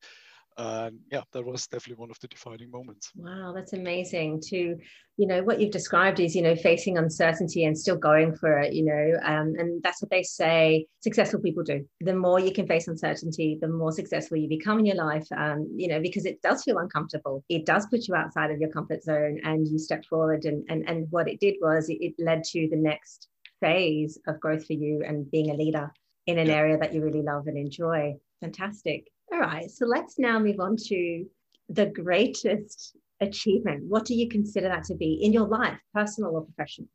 and 0.57 0.97
yeah 1.11 1.21
that 1.33 1.45
was 1.45 1.67
definitely 1.67 1.99
one 1.99 2.09
of 2.09 2.19
the 2.19 2.27
defining 2.27 2.71
moments. 2.71 3.11
Wow 3.15 3.53
that's 3.55 3.73
amazing 3.73 4.41
to 4.47 4.75
you 5.17 5.27
know 5.27 5.43
what 5.43 5.59
you've 5.59 5.71
described 5.71 6.19
is 6.19 6.35
you 6.35 6.41
know 6.41 6.55
facing 6.55 6.97
uncertainty 6.97 7.65
and 7.65 7.77
still 7.77 7.95
going 7.95 8.35
for 8.35 8.57
it 8.59 8.73
you 8.73 8.83
know 8.83 9.19
um, 9.23 9.53
and 9.57 9.81
that's 9.83 10.01
what 10.01 10.09
they 10.09 10.23
say 10.23 10.87
successful 11.01 11.39
people 11.39 11.63
do. 11.63 11.85
The 12.01 12.15
more 12.15 12.39
you 12.39 12.51
can 12.51 12.67
face 12.67 12.87
uncertainty 12.87 13.57
the 13.61 13.67
more 13.67 13.91
successful 13.91 14.37
you 14.37 14.49
become 14.49 14.79
in 14.79 14.87
your 14.87 14.95
life 14.95 15.27
um, 15.35 15.67
you 15.75 15.87
know 15.87 16.01
because 16.01 16.25
it 16.25 16.41
does 16.41 16.63
feel 16.63 16.79
uncomfortable. 16.79 17.43
It 17.49 17.65
does 17.65 17.85
put 17.87 18.07
you 18.07 18.15
outside 18.15 18.51
of 18.51 18.59
your 18.59 18.71
comfort 18.71 19.03
zone 19.03 19.39
and 19.43 19.67
you 19.67 19.77
step 19.77 20.05
forward 20.05 20.45
and 20.45 20.65
and, 20.69 20.87
and 20.89 21.07
what 21.11 21.29
it 21.29 21.39
did 21.39 21.55
was 21.61 21.89
it, 21.89 21.97
it 22.01 22.13
led 22.17 22.43
to 22.51 22.67
the 22.69 22.77
next 22.77 23.27
phase 23.59 24.17
of 24.27 24.39
growth 24.39 24.65
for 24.65 24.73
you 24.73 25.03
and 25.05 25.29
being 25.29 25.51
a 25.51 25.53
leader 25.53 25.91
in 26.25 26.37
an 26.37 26.47
yeah. 26.47 26.55
area 26.55 26.77
that 26.77 26.93
you 26.93 27.01
really 27.01 27.21
love 27.21 27.47
and 27.47 27.57
enjoy. 27.57 28.15
Fantastic 28.41 29.07
all 29.31 29.39
right, 29.39 29.69
so 29.69 29.85
let's 29.85 30.17
now 30.17 30.39
move 30.39 30.59
on 30.59 30.75
to 30.87 31.25
the 31.69 31.87
greatest 31.87 32.95
achievement. 33.19 33.83
What 33.87 34.05
do 34.05 34.15
you 34.15 34.29
consider 34.29 34.67
that 34.69 34.83
to 34.85 34.95
be 34.95 35.19
in 35.21 35.33
your 35.33 35.47
life, 35.47 35.79
personal 35.93 36.35
or 36.35 36.45
professional? 36.45 36.87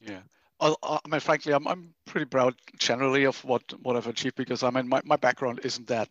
Yeah. 0.00 0.20
I 0.60 0.98
mean, 1.08 1.18
frankly, 1.18 1.52
I'm, 1.52 1.66
I'm 1.66 1.92
pretty 2.06 2.26
proud 2.26 2.54
generally 2.78 3.24
of 3.24 3.42
what, 3.44 3.62
what 3.82 3.96
I've 3.96 4.06
achieved 4.06 4.36
because 4.36 4.62
I 4.62 4.70
mean, 4.70 4.88
my, 4.88 5.00
my 5.04 5.16
background 5.16 5.60
isn't 5.64 5.88
that 5.88 6.08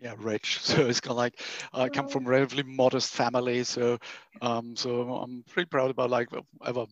yeah 0.00 0.14
rich 0.18 0.58
so 0.62 0.86
it's 0.86 1.00
kind 1.00 1.12
of 1.12 1.16
like 1.16 1.40
i 1.72 1.88
come 1.88 2.08
from 2.08 2.26
a 2.26 2.30
relatively 2.30 2.62
modest 2.62 3.12
family 3.12 3.64
so 3.64 3.98
um 4.42 4.76
so 4.76 5.14
i'm 5.16 5.44
pretty 5.50 5.68
proud 5.68 5.90
about 5.90 6.10
like 6.10 6.28
ever 6.64 6.86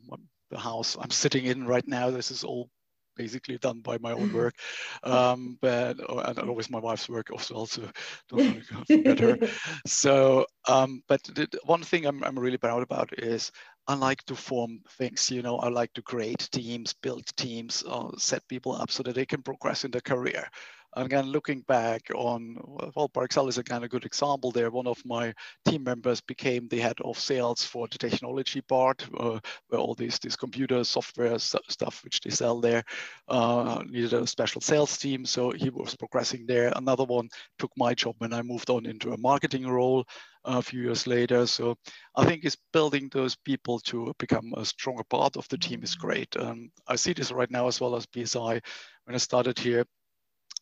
the 0.51 0.59
house 0.59 0.97
i'm 1.01 1.11
sitting 1.11 1.45
in 1.45 1.67
right 1.67 1.87
now 1.87 2.11
this 2.11 2.31
is 2.31 2.45
all 2.45 2.69
basically 3.17 3.59
done 3.59 3.81
by 3.81 3.99
my 3.99 4.13
own 4.13 4.33
work. 4.35 4.55
Um, 5.03 5.59
but 5.61 5.97
oh, 6.09 6.19
and 6.19 6.39
always 6.39 6.71
my 6.71 6.79
wife's 6.79 7.09
work 7.09 7.31
also. 7.31 7.65
So 7.65 7.83
don't 8.29 8.63
forget 8.87 9.19
her. 9.21 9.39
So, 9.87 10.47
um, 10.69 11.03
but 11.09 11.23
the, 11.25 11.49
one 11.65 11.83
thing 11.83 12.07
I'm, 12.07 12.23
I'm 12.25 12.39
really 12.39 12.59
proud 12.59 12.83
about 12.83 13.11
is 13.19 13.53
I 13.89 13.95
like 13.95 14.23
to 14.25 14.35
form 14.35 14.81
things. 14.99 15.31
You 15.31 15.43
know, 15.43 15.59
I 15.59 15.69
like 15.69 15.93
to 15.95 16.03
create 16.03 16.49
teams, 16.51 16.93
build 16.93 17.25
teams, 17.37 17.85
uh, 17.89 18.11
set 18.19 18.47
people 18.49 18.73
up 18.73 18.91
so 18.91 19.03
that 19.05 19.15
they 19.15 19.27
can 19.27 19.43
progress 19.43 19.85
in 19.85 19.91
their 19.91 20.01
career. 20.01 20.49
And 20.97 21.05
again, 21.05 21.27
looking 21.27 21.61
back 21.69 22.11
on, 22.15 22.57
well, 22.95 23.11
Parexel 23.11 23.51
is 23.51 23.59
again 23.59 23.85
a 23.85 23.89
good 23.89 24.07
example 24.07 24.51
there. 24.51 24.71
One 24.71 24.87
of 24.87 25.05
my 25.05 25.35
team 25.69 25.85
members 25.85 26.23
became 26.23 26.69
the 26.69 26.79
head 26.81 26.97
of 27.05 27.19
sales 27.19 27.63
for 27.63 27.87
the 27.87 27.99
technology 27.99 28.63
part, 28.63 29.07
uh, 29.19 29.39
where 29.69 29.81
all 29.81 29.95
these, 29.95 30.19
these 30.19 30.37
computer 30.37 30.83
software 30.85 31.39
stuff 31.39 32.03
which 32.03 32.23
they 32.23 32.31
sell 32.31 32.63
there 32.63 32.83
uh, 33.29 33.83
needed 33.87 34.15
a 34.15 34.27
special 34.27 34.63
sales 34.63 34.97
team. 34.97 35.27
So 35.27 35.51
he 35.51 35.69
was 35.69 35.95
progressing 35.95 36.47
there. 36.47 36.73
Another 36.75 37.05
one 37.05 37.29
took 37.59 37.73
my 37.77 37.93
job 37.93 38.15
when 38.17 38.33
I 38.33 38.41
moved 38.41 38.71
on 38.71 38.87
into 38.87 39.13
a 39.13 39.19
marketing 39.19 39.67
role 39.69 40.07
a 40.47 40.63
few 40.63 40.81
years 40.81 41.07
later. 41.07 41.47
So 41.47 41.77
I 42.15 42.25
think 42.25 42.45
it's 42.45 42.57
building 42.73 43.11
those 43.13 43.37
people 43.37 43.81
to 43.81 44.15
become 44.19 44.55
a 44.57 44.65
stronger 44.65 45.05
part 45.05 45.37
of 45.37 45.47
the 45.49 45.59
team 45.59 45.83
is 45.83 45.95
great. 45.95 46.35
Um, 46.39 46.71
I 46.89 46.97
see 46.97 47.13
this 47.13 47.33
right 47.33 47.51
now 47.51 47.67
as 47.67 47.83
well 47.83 47.97
as 47.97 48.07
PSI. 48.15 48.63
When 49.05 49.15
I 49.15 49.19
started 49.19 49.59
here, 49.59 49.85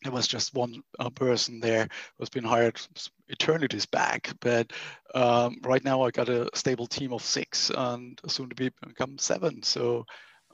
there 0.03 0.11
was 0.11 0.27
just 0.27 0.53
one 0.53 0.83
uh, 0.99 1.09
person 1.09 1.59
there 1.59 1.87
who's 2.17 2.29
been 2.29 2.43
hired 2.43 2.79
eternities 3.29 3.85
back. 3.85 4.31
But 4.39 4.71
um, 5.13 5.57
right 5.63 5.83
now 5.83 6.03
I 6.03 6.11
got 6.11 6.29
a 6.29 6.49
stable 6.53 6.87
team 6.87 7.13
of 7.13 7.23
six 7.23 7.71
and 7.75 8.19
soon 8.27 8.49
to 8.49 8.55
be 8.55 8.71
become 8.85 9.17
seven. 9.17 9.63
So 9.63 10.05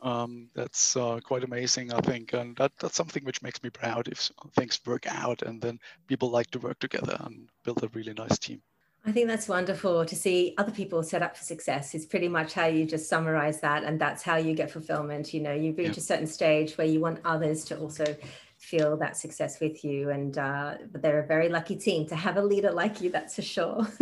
um, 0.02 0.48
that's 0.56 0.96
uh, 0.96 1.20
quite 1.24 1.44
amazing, 1.44 1.94
I 1.94 2.00
think. 2.02 2.34
And 2.34 2.56
that, 2.58 2.72
that's 2.80 2.96
something 2.96 3.24
which 3.24 3.42
makes 3.42 3.62
me 3.62 3.70
proud 3.70 4.08
if 4.08 4.32
things 4.56 4.80
work 4.86 5.06
out 5.08 5.42
and 5.42 5.62
then 5.62 5.80
people 6.08 6.30
like 6.30 6.50
to 6.52 6.60
work 6.60 6.80
together 6.80 7.18
and 7.22 7.50
build 7.64 7.84
a 7.84 7.90
really 7.90 8.14
nice 8.14 8.38
team. 8.38 8.62
I 9.04 9.12
think 9.12 9.28
that's 9.28 9.48
wonderful 9.48 10.06
to 10.06 10.16
see 10.16 10.54
other 10.60 10.72
people 10.72 11.02
set 11.02 11.24
up 11.24 11.36
for 11.36 11.44
success. 11.44 11.96
Is 11.96 12.06
pretty 12.06 12.28
much 12.28 12.54
how 12.54 12.68
you 12.68 12.86
just 12.86 13.10
summarize 13.10 13.60
that, 13.62 13.84
and 13.84 14.00
that's 14.00 14.22
how 14.22 14.36
you 14.36 14.54
get 14.54 14.70
fulfillment. 14.70 15.34
You 15.34 15.40
know, 15.42 15.54
you 15.54 15.74
reach 15.74 15.88
yeah. 15.88 15.98
a 15.98 16.02
certain 16.02 16.28
stage 16.28 16.78
where 16.78 16.86
you 16.86 17.00
want 17.00 17.20
others 17.26 17.66
to 17.66 17.80
also 17.80 18.16
feel 18.62 18.96
that 18.98 19.18
success 19.18 19.60
with 19.60 19.84
you, 19.84 20.10
and 20.12 20.38
uh, 20.38 20.76
they're 20.94 21.20
a 21.20 21.28
very 21.28 21.50
lucky 21.50 21.76
team 21.76 22.08
to 22.08 22.16
have 22.16 22.38
a 22.38 22.42
leader 22.42 22.72
like 22.72 23.02
you. 23.02 23.10
That's 23.10 23.36
for 23.36 23.42
sure. 23.42 23.84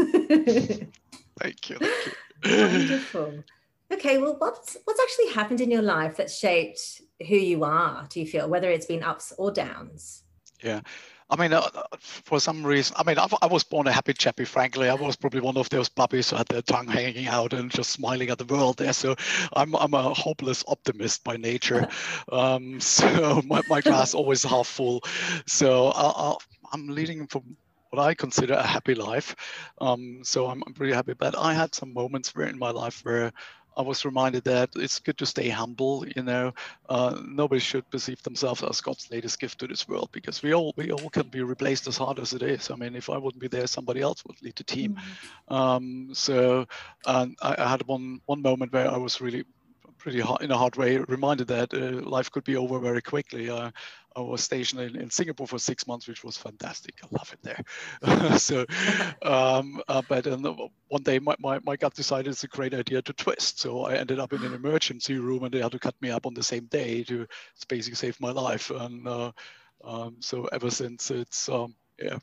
thank 1.39 1.69
you. 1.69 1.77
Thank 1.79 2.07
you. 2.43 2.79
Wonderful. 2.79 3.43
Okay, 3.91 4.17
well, 4.19 4.35
what's 4.37 4.77
what's 4.83 5.01
actually 5.01 5.33
happened 5.33 5.61
in 5.61 5.71
your 5.71 5.81
life 5.81 6.17
that 6.17 6.29
shaped 6.29 7.01
who 7.27 7.35
you 7.35 7.63
are? 7.63 8.05
Do 8.09 8.19
you 8.19 8.27
feel 8.27 8.47
whether 8.47 8.69
it's 8.69 8.85
been 8.85 9.01
ups 9.01 9.33
or 9.37 9.51
downs? 9.51 10.23
Yeah. 10.61 10.81
I 11.29 11.35
mean, 11.35 11.53
uh, 11.53 11.69
for 11.99 12.39
some 12.39 12.65
reason, 12.65 12.95
I 12.97 13.03
mean, 13.03 13.19
I've, 13.19 13.33
i 13.41 13.45
was 13.45 13.63
born 13.63 13.85
a 13.87 13.91
happy 13.91 14.13
chappy, 14.13 14.45
frankly. 14.45 14.89
I 14.89 14.95
was 14.95 15.15
probably 15.15 15.41
one 15.41 15.57
of 15.57 15.69
those 15.69 15.87
puppies 15.87 16.29
who 16.29 16.37
had 16.37 16.47
their 16.47 16.63
tongue 16.63 16.87
hanging 16.87 17.27
out 17.27 17.53
and 17.53 17.69
just 17.69 17.91
smiling 17.91 18.29
at 18.29 18.39
the 18.39 18.45
world 18.45 18.77
there. 18.77 18.93
So 18.93 19.15
I'm, 19.53 19.75
I'm 19.75 19.93
a 19.93 20.13
hopeless 20.13 20.63
optimist 20.67 21.23
by 21.23 21.37
nature. 21.37 21.87
Um, 22.31 22.79
so 22.79 23.41
my, 23.45 23.61
my 23.69 23.81
glass 23.81 24.13
always 24.13 24.43
half 24.43 24.67
full. 24.67 25.01
So 25.45 25.91
I, 25.95 26.35
am 26.73 26.87
leading 26.87 27.27
from 27.27 27.57
what 27.89 28.01
I 28.01 28.13
consider 28.13 28.53
a 28.53 28.65
happy 28.65 28.95
life. 28.95 29.35
Um, 29.79 30.21
so 30.23 30.47
I'm, 30.47 30.63
I'm 30.65 30.73
pretty 30.73 30.93
happy. 30.93 31.13
But 31.13 31.37
I 31.37 31.53
had 31.53 31.73
some 31.73 31.93
moments 31.93 32.35
where 32.35 32.47
in 32.47 32.57
my 32.57 32.71
life 32.71 33.01
where 33.03 33.31
I 33.79 33.81
was 33.81 34.03
reminded 34.03 34.43
that 34.43 34.71
it's 34.75 34.99
good 34.99 35.17
to 35.19 35.25
stay 35.25 35.47
humble. 35.47 36.05
You 36.13 36.23
know, 36.23 36.53
uh, 36.89 37.17
nobody 37.25 37.61
should 37.61 37.89
perceive 37.89 38.21
themselves 38.23 38.61
as 38.61 38.81
God's 38.81 39.09
latest 39.09 39.39
gift 39.39 39.57
to 39.59 39.67
this 39.67 39.87
world 39.87 40.09
because 40.11 40.43
we 40.43 40.53
all 40.53 40.73
we 40.75 40.91
all 40.91 41.09
can 41.09 41.29
be 41.29 41.41
replaced 41.41 41.87
as 41.87 41.95
hard 41.97 42.19
as 42.19 42.33
it 42.33 42.41
is. 42.41 42.69
I 42.69 42.75
mean, 42.75 42.93
if 42.93 43.09
I 43.09 43.17
wouldn't 43.17 43.41
be 43.41 43.47
there, 43.47 43.67
somebody 43.67 44.01
else 44.01 44.25
would 44.25 44.41
lead 44.41 44.57
the 44.57 44.65
team. 44.65 44.95
Mm-hmm. 44.95 45.53
Um, 45.53 46.09
so, 46.13 46.67
and 47.07 47.37
I, 47.41 47.55
I 47.57 47.69
had 47.69 47.87
one 47.87 48.19
one 48.25 48.41
moment 48.41 48.73
where 48.73 48.91
I 48.91 48.97
was 48.97 49.21
really 49.21 49.45
pretty 49.97 50.19
hard, 50.19 50.41
in 50.41 50.51
a 50.51 50.57
hard 50.57 50.75
way 50.75 50.97
reminded 50.97 51.47
that 51.47 51.73
uh, 51.73 52.09
life 52.09 52.29
could 52.31 52.43
be 52.43 52.57
over 52.57 52.79
very 52.79 53.01
quickly. 53.01 53.49
Uh, 53.49 53.71
I 54.15 54.21
was 54.21 54.43
stationed 54.43 54.81
in, 54.81 54.95
in, 54.95 55.09
Singapore 55.09 55.47
for 55.47 55.59
six 55.59 55.85
months, 55.87 56.07
which 56.07 56.23
was 56.23 56.37
fantastic. 56.37 56.95
I 57.03 57.07
love 57.11 57.33
it 57.33 57.39
there. 57.43 58.37
so, 58.37 58.65
um, 59.21 59.81
uh, 59.87 60.01
but 60.07 60.25
one 60.87 61.03
day 61.03 61.19
my, 61.19 61.35
my, 61.39 61.59
my, 61.63 61.75
gut 61.75 61.93
decided 61.93 62.31
it's 62.31 62.43
a 62.43 62.47
great 62.47 62.73
idea 62.73 63.01
to 63.01 63.13
twist. 63.13 63.59
So 63.59 63.85
I 63.85 63.95
ended 63.95 64.19
up 64.19 64.33
in 64.33 64.43
an 64.43 64.53
emergency 64.53 65.17
room 65.17 65.43
and 65.43 65.53
they 65.53 65.61
had 65.61 65.71
to 65.73 65.79
cut 65.79 65.95
me 66.01 66.09
up 66.09 66.25
on 66.25 66.33
the 66.33 66.43
same 66.43 66.65
day 66.65 67.03
to 67.03 67.27
basically 67.67 67.95
save 67.95 68.19
my 68.19 68.31
life. 68.31 68.71
And 68.71 69.07
uh, 69.07 69.31
um, 69.83 70.17
so 70.19 70.45
ever 70.45 70.71
since 70.71 71.11
it's, 71.11 71.47
um, 71.49 71.75
yeah, 72.01 72.17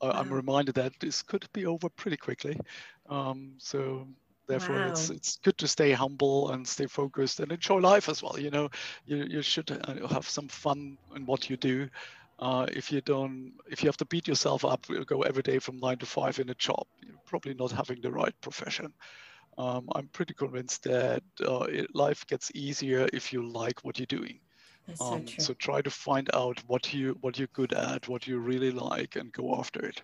uh, 0.00 0.10
I'm 0.14 0.32
reminded 0.32 0.74
that 0.76 0.92
this 1.00 1.22
could 1.22 1.46
be 1.52 1.66
over 1.66 1.88
pretty 1.88 2.16
quickly. 2.16 2.58
Um, 3.08 3.54
so 3.58 4.06
therefore 4.46 4.76
wow. 4.76 4.88
it's 4.88 5.10
it's 5.10 5.38
good 5.38 5.56
to 5.58 5.68
stay 5.68 5.92
humble 5.92 6.50
and 6.50 6.66
stay 6.66 6.86
focused 6.86 7.40
and 7.40 7.52
enjoy 7.52 7.76
life 7.76 8.08
as 8.08 8.22
well 8.22 8.38
you 8.38 8.50
know. 8.50 8.68
You, 9.06 9.24
you 9.28 9.42
should 9.42 9.70
uh, 9.70 10.06
have 10.08 10.28
some 10.28 10.48
fun 10.48 10.98
in 11.14 11.26
what 11.26 11.50
you 11.50 11.56
do. 11.56 11.88
Uh, 12.38 12.66
if 12.70 12.92
you 12.92 13.00
don't 13.00 13.52
if 13.70 13.82
you 13.82 13.88
have 13.88 13.96
to 13.96 14.04
beat 14.04 14.28
yourself 14.28 14.64
up 14.64 14.86
you 14.88 15.04
go 15.04 15.22
every 15.22 15.42
day 15.42 15.58
from 15.58 15.78
nine 15.78 15.98
to 15.98 16.06
five 16.06 16.38
in 16.38 16.50
a 16.50 16.54
job. 16.54 16.84
You're 17.00 17.16
probably 17.24 17.54
not 17.54 17.72
having 17.72 18.00
the 18.00 18.10
right 18.10 18.34
profession. 18.40 18.92
Um, 19.58 19.88
i'm 19.94 20.08
pretty 20.08 20.34
convinced 20.34 20.82
that 20.82 21.22
uh, 21.40 21.64
it, 21.70 21.94
life 21.94 22.26
gets 22.26 22.52
easier 22.54 23.08
if 23.14 23.32
you 23.32 23.42
like 23.42 23.84
what 23.84 23.98
you're 23.98 24.18
doing. 24.20 24.38
Um, 25.00 25.26
so, 25.26 25.34
so 25.38 25.54
try 25.54 25.80
to 25.80 25.90
find 25.90 26.28
out 26.34 26.62
what 26.66 26.92
you 26.92 27.16
what 27.22 27.38
you're 27.38 27.48
good 27.54 27.72
at 27.72 28.06
what 28.06 28.26
you 28.26 28.38
really 28.38 28.70
like 28.70 29.16
and 29.16 29.32
go 29.32 29.56
after 29.58 29.84
it 29.84 30.02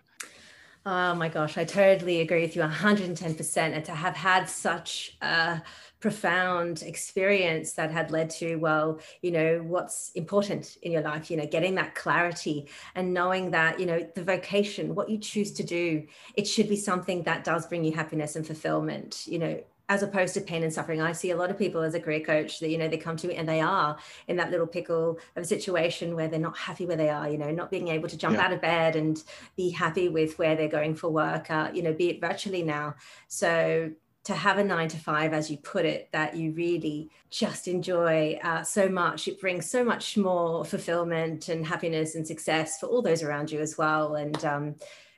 Oh 0.85 1.15
my 1.15 1.29
gosh, 1.29 1.57
I 1.57 1.63
totally 1.63 2.19
agree 2.19 2.41
with 2.41 2.57
you 2.57 2.61
110%. 2.61 3.73
And 3.73 3.85
to 3.85 3.93
have 3.93 4.17
had 4.17 4.49
such 4.49 5.15
a 5.21 5.61
profound 6.01 6.81
experience 6.81 7.71
that 7.73 7.89
had 7.89 8.11
led 8.11 8.29
to, 8.31 8.57
well, 8.57 8.99
you 9.21 9.31
know, 9.31 9.59
what's 9.59 10.11
important 10.13 10.77
in 10.81 10.91
your 10.91 11.01
life, 11.01 11.31
you 11.31 11.37
know, 11.37 11.45
getting 11.45 11.75
that 11.75 11.95
clarity 11.95 12.67
and 12.95 13.13
knowing 13.13 13.51
that, 13.51 13.79
you 13.79 13.85
know, 13.85 14.05
the 14.13 14.25
vocation, 14.25 14.93
what 14.93 15.09
you 15.09 15.17
choose 15.17 15.53
to 15.53 15.63
do, 15.63 16.05
it 16.35 16.45
should 16.45 16.67
be 16.67 16.75
something 16.75 17.23
that 17.23 17.45
does 17.45 17.65
bring 17.65 17.85
you 17.85 17.93
happiness 17.93 18.35
and 18.35 18.45
fulfillment, 18.45 19.25
you 19.25 19.39
know, 19.39 19.63
as 19.89 20.01
opposed 20.01 20.33
to 20.33 20.41
pain 20.41 20.63
and 20.63 20.73
suffering 20.73 21.01
i 21.01 21.11
see 21.11 21.31
a 21.31 21.35
lot 21.35 21.49
of 21.49 21.57
people 21.57 21.81
as 21.81 21.93
a 21.93 21.99
career 21.99 22.19
coach 22.19 22.59
that 22.59 22.69
you 22.69 22.77
know 22.77 22.87
they 22.87 22.97
come 22.97 23.17
to 23.17 23.27
me 23.27 23.35
and 23.35 23.47
they 23.47 23.61
are 23.61 23.97
in 24.27 24.37
that 24.37 24.51
little 24.51 24.67
pickle 24.67 25.19
of 25.35 25.43
a 25.43 25.45
situation 25.45 26.15
where 26.15 26.27
they're 26.27 26.39
not 26.39 26.57
happy 26.57 26.85
where 26.85 26.97
they 26.97 27.09
are 27.09 27.29
you 27.29 27.37
know 27.37 27.51
not 27.51 27.69
being 27.69 27.87
able 27.89 28.07
to 28.07 28.17
jump 28.17 28.35
yeah. 28.35 28.45
out 28.45 28.53
of 28.53 28.61
bed 28.61 28.95
and 28.95 29.23
be 29.55 29.69
happy 29.69 30.09
with 30.09 30.37
where 30.39 30.55
they're 30.55 30.67
going 30.67 30.95
for 30.95 31.09
work 31.09 31.49
uh, 31.51 31.69
you 31.73 31.81
know 31.81 31.93
be 31.93 32.09
it 32.09 32.21
virtually 32.21 32.63
now 32.63 32.95
so 33.27 33.91
to 34.23 34.33
have 34.33 34.57
a 34.57 34.63
nine 34.63 34.87
to 34.87 34.97
five, 34.97 35.33
as 35.33 35.51
you 35.51 35.57
put 35.57 35.85
it, 35.85 36.09
that 36.13 36.35
you 36.35 36.53
really 36.53 37.09
just 37.29 37.67
enjoy 37.67 38.39
uh, 38.41 38.63
so 38.63 38.87
much. 38.87 39.27
It 39.27 39.39
brings 39.41 39.69
so 39.69 39.83
much 39.83 40.17
more 40.17 40.63
fulfillment 40.63 41.49
and 41.49 41.65
happiness 41.65 42.15
and 42.15 42.25
success 42.25 42.79
for 42.79 42.85
all 42.85 43.01
those 43.01 43.21
around 43.21 43.51
you 43.51 43.59
as 43.59 43.77
well. 43.77 44.15
And 44.15 44.43
um, 44.45 44.75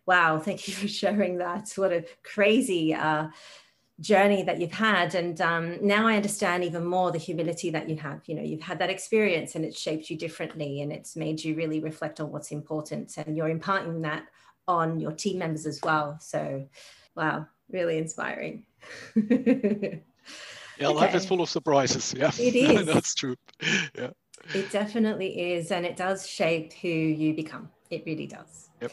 wow, 0.07 0.39
thank 0.39 0.67
you 0.67 0.73
for 0.73 0.87
sharing 1.01 1.37
that. 1.37 1.71
What 1.75 1.93
a 1.93 2.05
crazy 2.23 2.95
uh, 2.95 3.27
journey 4.01 4.43
that 4.43 4.59
you've 4.59 4.73
had 4.73 5.15
and 5.15 5.39
um, 5.39 5.77
now 5.81 6.05
i 6.05 6.17
understand 6.17 6.63
even 6.65 6.83
more 6.83 7.11
the 7.11 7.17
humility 7.17 7.69
that 7.69 7.89
you 7.89 7.95
have. 7.95 8.21
You 8.25 8.35
know 8.35 8.41
you've 8.41 8.61
had 8.61 8.79
that 8.79 8.89
experience 8.89 9.55
and 9.55 9.63
it's 9.63 9.79
shaped 9.79 10.09
you 10.09 10.17
differently 10.17 10.81
and 10.81 10.91
it's 10.91 11.15
made 11.15 11.41
you 11.41 11.55
really 11.55 11.79
reflect 11.79 12.19
on 12.19 12.31
what's 12.31 12.51
important 12.51 13.17
and 13.17 13.37
you're 13.37 13.47
imparting 13.47 14.01
that 14.01 14.25
on 14.67 14.99
your 14.99 15.13
team 15.13 15.39
members 15.39 15.65
as 15.65 15.79
well. 15.81 16.17
So 16.19 16.67
wow 17.15 17.47
really 17.69 17.97
inspiring. 17.97 18.65
Yeah 20.77 20.87
okay. 20.89 20.97
life 20.97 21.15
is 21.15 21.25
full 21.25 21.41
of 21.41 21.49
surprises. 21.49 22.13
Yeah 22.17 22.31
it 22.37 22.53
is. 22.55 22.85
that's 22.85 23.15
true. 23.15 23.37
Yeah. 23.97 24.09
It 24.53 24.69
definitely 24.71 25.53
is 25.53 25.71
and 25.71 25.85
it 25.85 25.95
does 25.95 26.27
shape 26.27 26.73
who 26.73 26.89
you 26.89 27.33
become. 27.33 27.69
It 27.89 28.03
really 28.05 28.27
does. 28.27 28.69
Yep. 28.81 28.91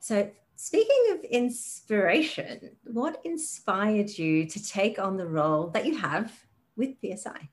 so 0.00 0.30
Speaking 0.64 1.06
of 1.10 1.24
inspiration, 1.24 2.70
what 2.84 3.20
inspired 3.24 4.16
you 4.16 4.46
to 4.46 4.64
take 4.64 4.96
on 5.00 5.16
the 5.16 5.26
role 5.26 5.66
that 5.70 5.84
you 5.84 5.96
have 5.96 6.32
with 6.76 6.90
PSI? 7.00 7.48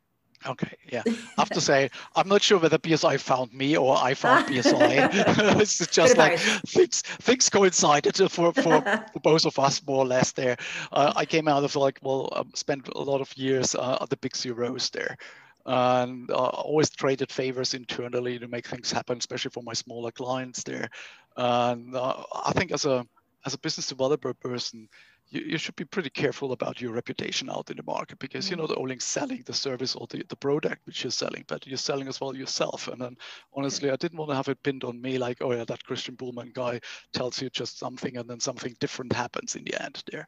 Okay, 0.45 0.77
yeah. 0.91 1.01
I 1.07 1.13
have 1.41 1.49
to 1.49 1.59
say, 1.59 1.89
I'm 2.15 2.27
not 2.27 2.43
sure 2.43 2.59
whether 2.59 2.77
PSI 2.77 3.17
found 3.17 3.51
me 3.51 3.75
or 3.75 3.97
I 3.97 4.13
found 4.25 4.53
PSI. 4.53 5.09
it's 5.59 5.87
just 5.91 6.17
like 6.17 6.37
things 6.67 7.01
things 7.01 7.49
coincided 7.49 8.15
for, 8.15 8.53
for, 8.53 8.81
for, 8.83 9.19
both 9.23 9.47
of 9.47 9.57
us 9.57 9.81
more 9.87 9.97
or 9.97 10.05
less 10.05 10.31
there. 10.33 10.57
Uh, 10.91 11.11
I 11.15 11.25
came 11.25 11.47
out 11.47 11.63
of 11.63 11.75
like, 11.75 11.97
well, 12.03 12.29
um, 12.33 12.51
spent 12.53 12.89
a 12.89 13.01
lot 13.01 13.21
of 13.21 13.35
years 13.35 13.73
uh, 13.73 13.97
at 14.01 14.11
the 14.11 14.17
big 14.17 14.33
CROs 14.33 14.91
there 14.91 15.17
and 15.69 16.31
uh, 16.31 16.33
always 16.33 16.89
traded 16.89 17.31
favors 17.31 17.75
internally 17.75 18.39
to 18.39 18.47
make 18.47 18.67
things 18.67 18.91
happen, 18.91 19.19
especially 19.19 19.51
for 19.51 19.61
my 19.61 19.73
smaller 19.73 20.11
clients 20.11 20.63
there. 20.63 20.89
And 21.37 21.95
uh, 21.95 22.23
I 22.33 22.53
think 22.53 22.71
as 22.71 22.85
a 22.85 23.05
as 23.45 23.53
a 23.53 23.59
business 23.59 23.87
developer 23.87 24.33
person, 24.33 24.89
you, 25.29 25.41
you 25.41 25.57
should 25.57 25.75
be 25.75 25.85
pretty 25.85 26.09
careful 26.09 26.51
about 26.51 26.81
your 26.81 26.91
reputation 26.91 27.49
out 27.49 27.69
in 27.69 27.77
the 27.77 27.83
market 27.83 28.19
because 28.19 28.45
mm-hmm. 28.45 28.59
you're 28.59 28.67
not 28.67 28.77
only 28.77 28.99
selling 28.99 29.43
the 29.45 29.53
service 29.53 29.95
or 29.95 30.07
the, 30.07 30.23
the 30.29 30.35
product 30.35 30.85
which 30.85 31.03
you're 31.03 31.11
selling, 31.11 31.45
but 31.47 31.65
you're 31.67 31.77
selling 31.77 32.07
as 32.07 32.19
well 32.19 32.35
yourself. 32.35 32.87
And 32.87 33.01
then 33.01 33.15
honestly, 33.53 33.91
I 33.91 33.95
didn't 33.95 34.17
want 34.17 34.31
to 34.31 34.35
have 34.35 34.47
it 34.47 34.61
pinned 34.63 34.83
on 34.83 35.01
me 35.01 35.17
like, 35.17 35.37
oh 35.41 35.53
yeah, 35.53 35.65
that 35.65 35.83
Christian 35.83 36.15
Buhlmann 36.15 36.53
guy 36.53 36.79
tells 37.13 37.41
you 37.41 37.49
just 37.49 37.77
something 37.77 38.17
and 38.17 38.29
then 38.29 38.39
something 38.39 38.75
different 38.79 39.13
happens 39.13 39.55
in 39.55 39.63
the 39.63 39.81
end 39.81 40.03
there. 40.11 40.25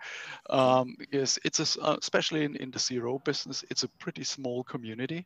Um, 0.50 0.96
because 0.98 1.40
it's 1.44 1.78
a, 1.78 1.82
uh, 1.82 1.98
especially 2.00 2.44
in, 2.44 2.56
in 2.58 2.72
the 2.72 2.80
CRO 2.80 3.20
business, 3.20 3.64
it's 3.70 3.84
a 3.84 3.90
pretty 4.00 4.24
small 4.24 4.64
community. 4.64 5.26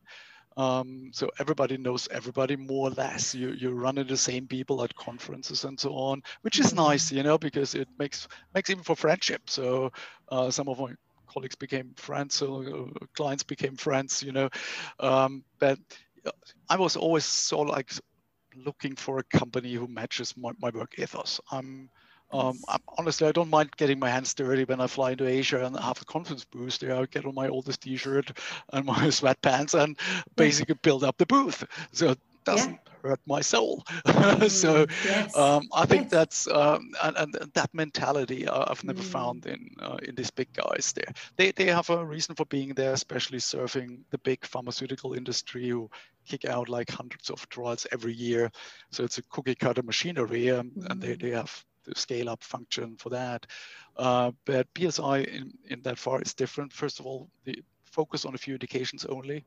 Um, 0.57 1.11
so 1.13 1.29
everybody 1.39 1.77
knows 1.77 2.07
everybody 2.09 2.55
more 2.55 2.87
or 2.87 2.91
less. 2.91 3.35
You 3.35 3.49
you 3.49 3.71
run 3.71 3.97
into 3.97 4.13
the 4.13 4.17
same 4.17 4.47
people 4.47 4.83
at 4.83 4.95
conferences 4.95 5.65
and 5.65 5.79
so 5.79 5.93
on, 5.93 6.23
which 6.41 6.59
is 6.59 6.67
mm-hmm. 6.67 6.87
nice, 6.87 7.11
you 7.11 7.23
know, 7.23 7.37
because 7.37 7.75
it 7.75 7.89
makes 7.99 8.27
makes 8.53 8.69
even 8.69 8.83
for 8.83 8.95
friendship. 8.95 9.49
So 9.49 9.91
uh, 10.29 10.49
some 10.51 10.69
of 10.69 10.79
my 10.79 10.93
colleagues 11.27 11.55
became 11.55 11.93
friends, 11.97 12.35
so 12.35 12.63
uh, 12.63 13.05
clients 13.15 13.43
became 13.43 13.75
friends, 13.75 14.23
you 14.23 14.31
know. 14.31 14.49
Um, 14.99 15.43
but 15.59 15.77
uh, 16.25 16.31
I 16.69 16.77
was 16.77 16.95
always 16.95 17.25
so 17.25 17.59
like 17.59 17.91
looking 18.55 18.95
for 18.95 19.19
a 19.19 19.37
company 19.37 19.73
who 19.73 19.87
matches 19.87 20.35
my, 20.37 20.51
my 20.61 20.69
work 20.69 20.97
ethos. 20.97 21.41
I'm 21.51 21.89
um, 22.39 22.59
I'm, 22.67 22.79
honestly, 22.97 23.27
I 23.27 23.31
don't 23.31 23.49
mind 23.49 23.71
getting 23.77 23.99
my 23.99 24.09
hands 24.09 24.33
dirty 24.33 24.63
when 24.63 24.81
I 24.81 24.87
fly 24.87 25.11
into 25.11 25.27
Asia 25.27 25.65
and 25.65 25.77
have 25.79 26.01
a 26.01 26.05
conference 26.05 26.43
booth 26.45 26.79
there. 26.79 26.95
I 26.95 27.05
get 27.05 27.25
on 27.25 27.35
my 27.35 27.47
oldest 27.47 27.81
T-shirt 27.81 28.37
and 28.73 28.85
my 28.85 28.93
sweatpants 29.07 29.79
and 29.79 29.97
basically 30.35 30.75
build 30.81 31.03
up 31.03 31.17
the 31.17 31.25
booth. 31.25 31.63
So 31.91 32.11
it 32.11 32.19
doesn't 32.45 32.73
yeah. 32.73 33.09
hurt 33.09 33.19
my 33.25 33.41
soul. 33.41 33.83
so 34.05 34.85
mm, 34.85 35.05
yes. 35.05 35.35
um, 35.35 35.67
I 35.73 35.85
think 35.85 36.03
yes. 36.03 36.11
that's 36.11 36.47
um, 36.47 36.91
and, 37.03 37.17
and, 37.17 37.51
that 37.53 37.73
mentality 37.73 38.47
uh, 38.47 38.65
I've 38.67 38.83
never 38.83 39.01
mm. 39.01 39.05
found 39.05 39.45
in 39.45 39.75
uh, 39.81 39.97
in 40.03 40.15
these 40.15 40.31
big 40.31 40.53
guys 40.53 40.93
there. 40.93 41.11
They 41.35 41.51
they 41.51 41.65
have 41.65 41.89
a 41.89 42.05
reason 42.05 42.35
for 42.35 42.45
being 42.45 42.73
there, 42.73 42.93
especially 42.93 43.39
serving 43.39 44.05
the 44.11 44.19
big 44.19 44.45
pharmaceutical 44.45 45.13
industry 45.13 45.67
who 45.69 45.89
kick 46.25 46.45
out 46.45 46.69
like 46.69 46.89
hundreds 46.89 47.29
of 47.29 47.47
trials 47.49 47.85
every 47.91 48.13
year. 48.13 48.51
So 48.91 49.03
it's 49.03 49.17
a 49.17 49.23
cookie 49.23 49.55
cutter 49.55 49.83
machinery, 49.83 50.51
um, 50.51 50.71
mm. 50.71 50.89
and 50.89 51.01
they, 51.01 51.15
mm. 51.15 51.21
they 51.21 51.31
have 51.31 51.65
the 51.85 51.95
scale 51.95 52.29
up 52.29 52.43
function 52.43 52.95
for 52.97 53.09
that. 53.09 53.45
Uh, 53.97 54.31
but 54.45 54.67
PSI 54.77 55.19
in, 55.19 55.51
in 55.67 55.81
that 55.83 55.97
far 55.97 56.21
is 56.21 56.33
different. 56.33 56.73
First 56.73 56.99
of 56.99 57.05
all, 57.05 57.29
the 57.45 57.63
focus 57.85 58.25
on 58.25 58.35
a 58.35 58.37
few 58.37 58.53
indications 58.53 59.05
only 59.05 59.45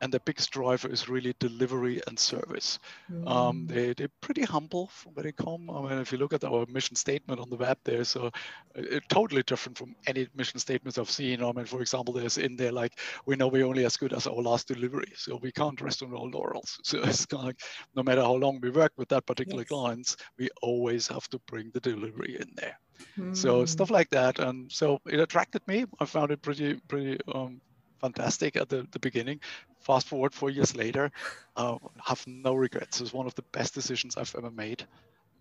and 0.00 0.12
the 0.12 0.20
biggest 0.20 0.50
driver 0.50 0.88
is 0.88 1.08
really 1.08 1.34
delivery 1.38 2.00
and 2.06 2.18
service. 2.18 2.78
Mm. 3.10 3.28
Um, 3.28 3.66
they, 3.66 3.94
they're 3.94 4.10
pretty 4.20 4.42
humble 4.42 4.88
from 4.88 5.12
where 5.14 5.24
they 5.24 5.32
come. 5.32 5.70
I 5.70 5.80
mean, 5.80 5.98
if 5.98 6.12
you 6.12 6.18
look 6.18 6.32
at 6.32 6.44
our 6.44 6.66
mission 6.66 6.96
statement 6.96 7.40
on 7.40 7.50
the 7.50 7.56
web, 7.56 7.78
there's 7.84 8.16
a, 8.16 8.30
a, 8.74 9.00
totally 9.08 9.42
different 9.42 9.78
from 9.78 9.94
any 10.06 10.28
mission 10.34 10.58
statements 10.58 10.98
I've 10.98 11.10
seen. 11.10 11.42
I 11.42 11.52
mean, 11.52 11.64
for 11.64 11.80
example, 11.80 12.14
there's 12.14 12.38
in 12.38 12.56
there 12.56 12.72
like, 12.72 12.98
we 13.24 13.36
know 13.36 13.48
we're 13.48 13.66
only 13.66 13.84
as 13.84 13.96
good 13.96 14.12
as 14.12 14.26
our 14.26 14.34
last 14.34 14.68
delivery, 14.68 15.12
so 15.16 15.38
we 15.42 15.52
can't 15.52 15.80
rest 15.80 16.02
on 16.02 16.12
our 16.12 16.26
laurels. 16.26 16.78
So 16.86 17.02
it's 17.02 17.26
kind 17.26 17.40
of 17.40 17.46
like, 17.46 17.60
no 17.96 18.02
matter 18.02 18.22
how 18.22 18.34
long 18.34 18.60
we 18.60 18.70
work 18.70 18.92
with 18.96 19.08
that 19.08 19.26
particular 19.26 19.62
yes. 19.62 19.68
clients, 19.68 20.16
we 20.38 20.48
always 20.62 21.08
have 21.08 21.28
to 21.30 21.40
bring 21.46 21.70
the 21.72 21.80
delivery 21.80 22.36
in 22.40 22.48
there. 22.54 22.78
Mm. 23.18 23.36
So 23.36 23.64
stuff 23.64 23.90
like 23.90 24.08
that, 24.10 24.38
and 24.38 24.70
so 24.70 25.00
it 25.06 25.20
attracted 25.20 25.66
me. 25.66 25.84
I 26.00 26.04
found 26.04 26.30
it 26.30 26.42
pretty, 26.42 26.74
pretty 26.88 27.18
um, 27.34 27.60
fantastic 28.00 28.56
at 28.56 28.68
the, 28.68 28.86
the 28.92 28.98
beginning. 28.98 29.40
Fast 29.86 30.08
forward 30.08 30.34
four 30.34 30.50
years 30.50 30.76
later, 30.76 31.10
uh, 31.56 31.78
have 32.04 32.24
no 32.26 32.54
regrets. 32.54 33.00
It's 33.00 33.12
one 33.12 33.26
of 33.26 33.34
the 33.34 33.44
best 33.52 33.74
decisions 33.74 34.16
I've 34.16 34.34
ever 34.36 34.50
made. 34.50 34.86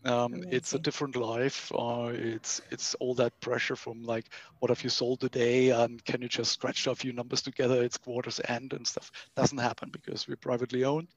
Um, 0.05 0.43
it's 0.51 0.73
a 0.73 0.79
different 0.79 1.15
life. 1.15 1.71
Uh, 1.73 2.11
it's 2.13 2.61
it's 2.71 2.95
all 2.95 3.15
that 3.15 3.39
pressure 3.41 3.75
from 3.75 4.03
like, 4.03 4.25
what 4.59 4.69
have 4.69 4.83
you 4.83 4.89
sold 4.89 5.19
today, 5.21 5.71
and 5.71 6.03
can 6.05 6.21
you 6.21 6.29
just 6.29 6.51
scratch 6.53 6.87
a 6.87 6.95
few 6.95 7.13
numbers 7.13 7.41
together? 7.41 7.83
It's 7.83 7.97
quarters 7.97 8.39
end 8.47 8.73
and 8.73 8.87
stuff. 8.87 9.11
Doesn't 9.35 9.57
happen 9.57 9.89
because 9.91 10.27
we're 10.27 10.37
privately 10.37 10.83
owned, 10.85 11.09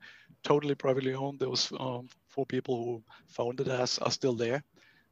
totally 0.45 0.75
privately 0.75 1.15
owned. 1.15 1.41
Those 1.41 1.73
um, 1.79 2.09
four 2.29 2.47
people 2.47 2.77
who 2.85 3.05
founded 3.29 3.69
us 3.69 3.99
are 3.99 4.11
still 4.11 4.35
there. 4.35 4.63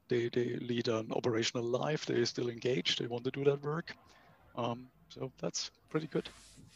They 0.09 0.29
they 0.29 0.55
lead 0.57 0.87
an 0.89 1.11
operational 1.11 1.65
life. 1.65 2.05
They're 2.05 2.25
still 2.25 2.49
engaged. 2.49 2.99
They 2.99 3.07
want 3.07 3.25
to 3.25 3.31
do 3.31 3.43
that 3.45 3.61
work. 3.61 3.95
Um, 4.55 4.89
so 5.09 5.31
that's 5.39 5.71
pretty 5.89 6.07
good. 6.07 6.29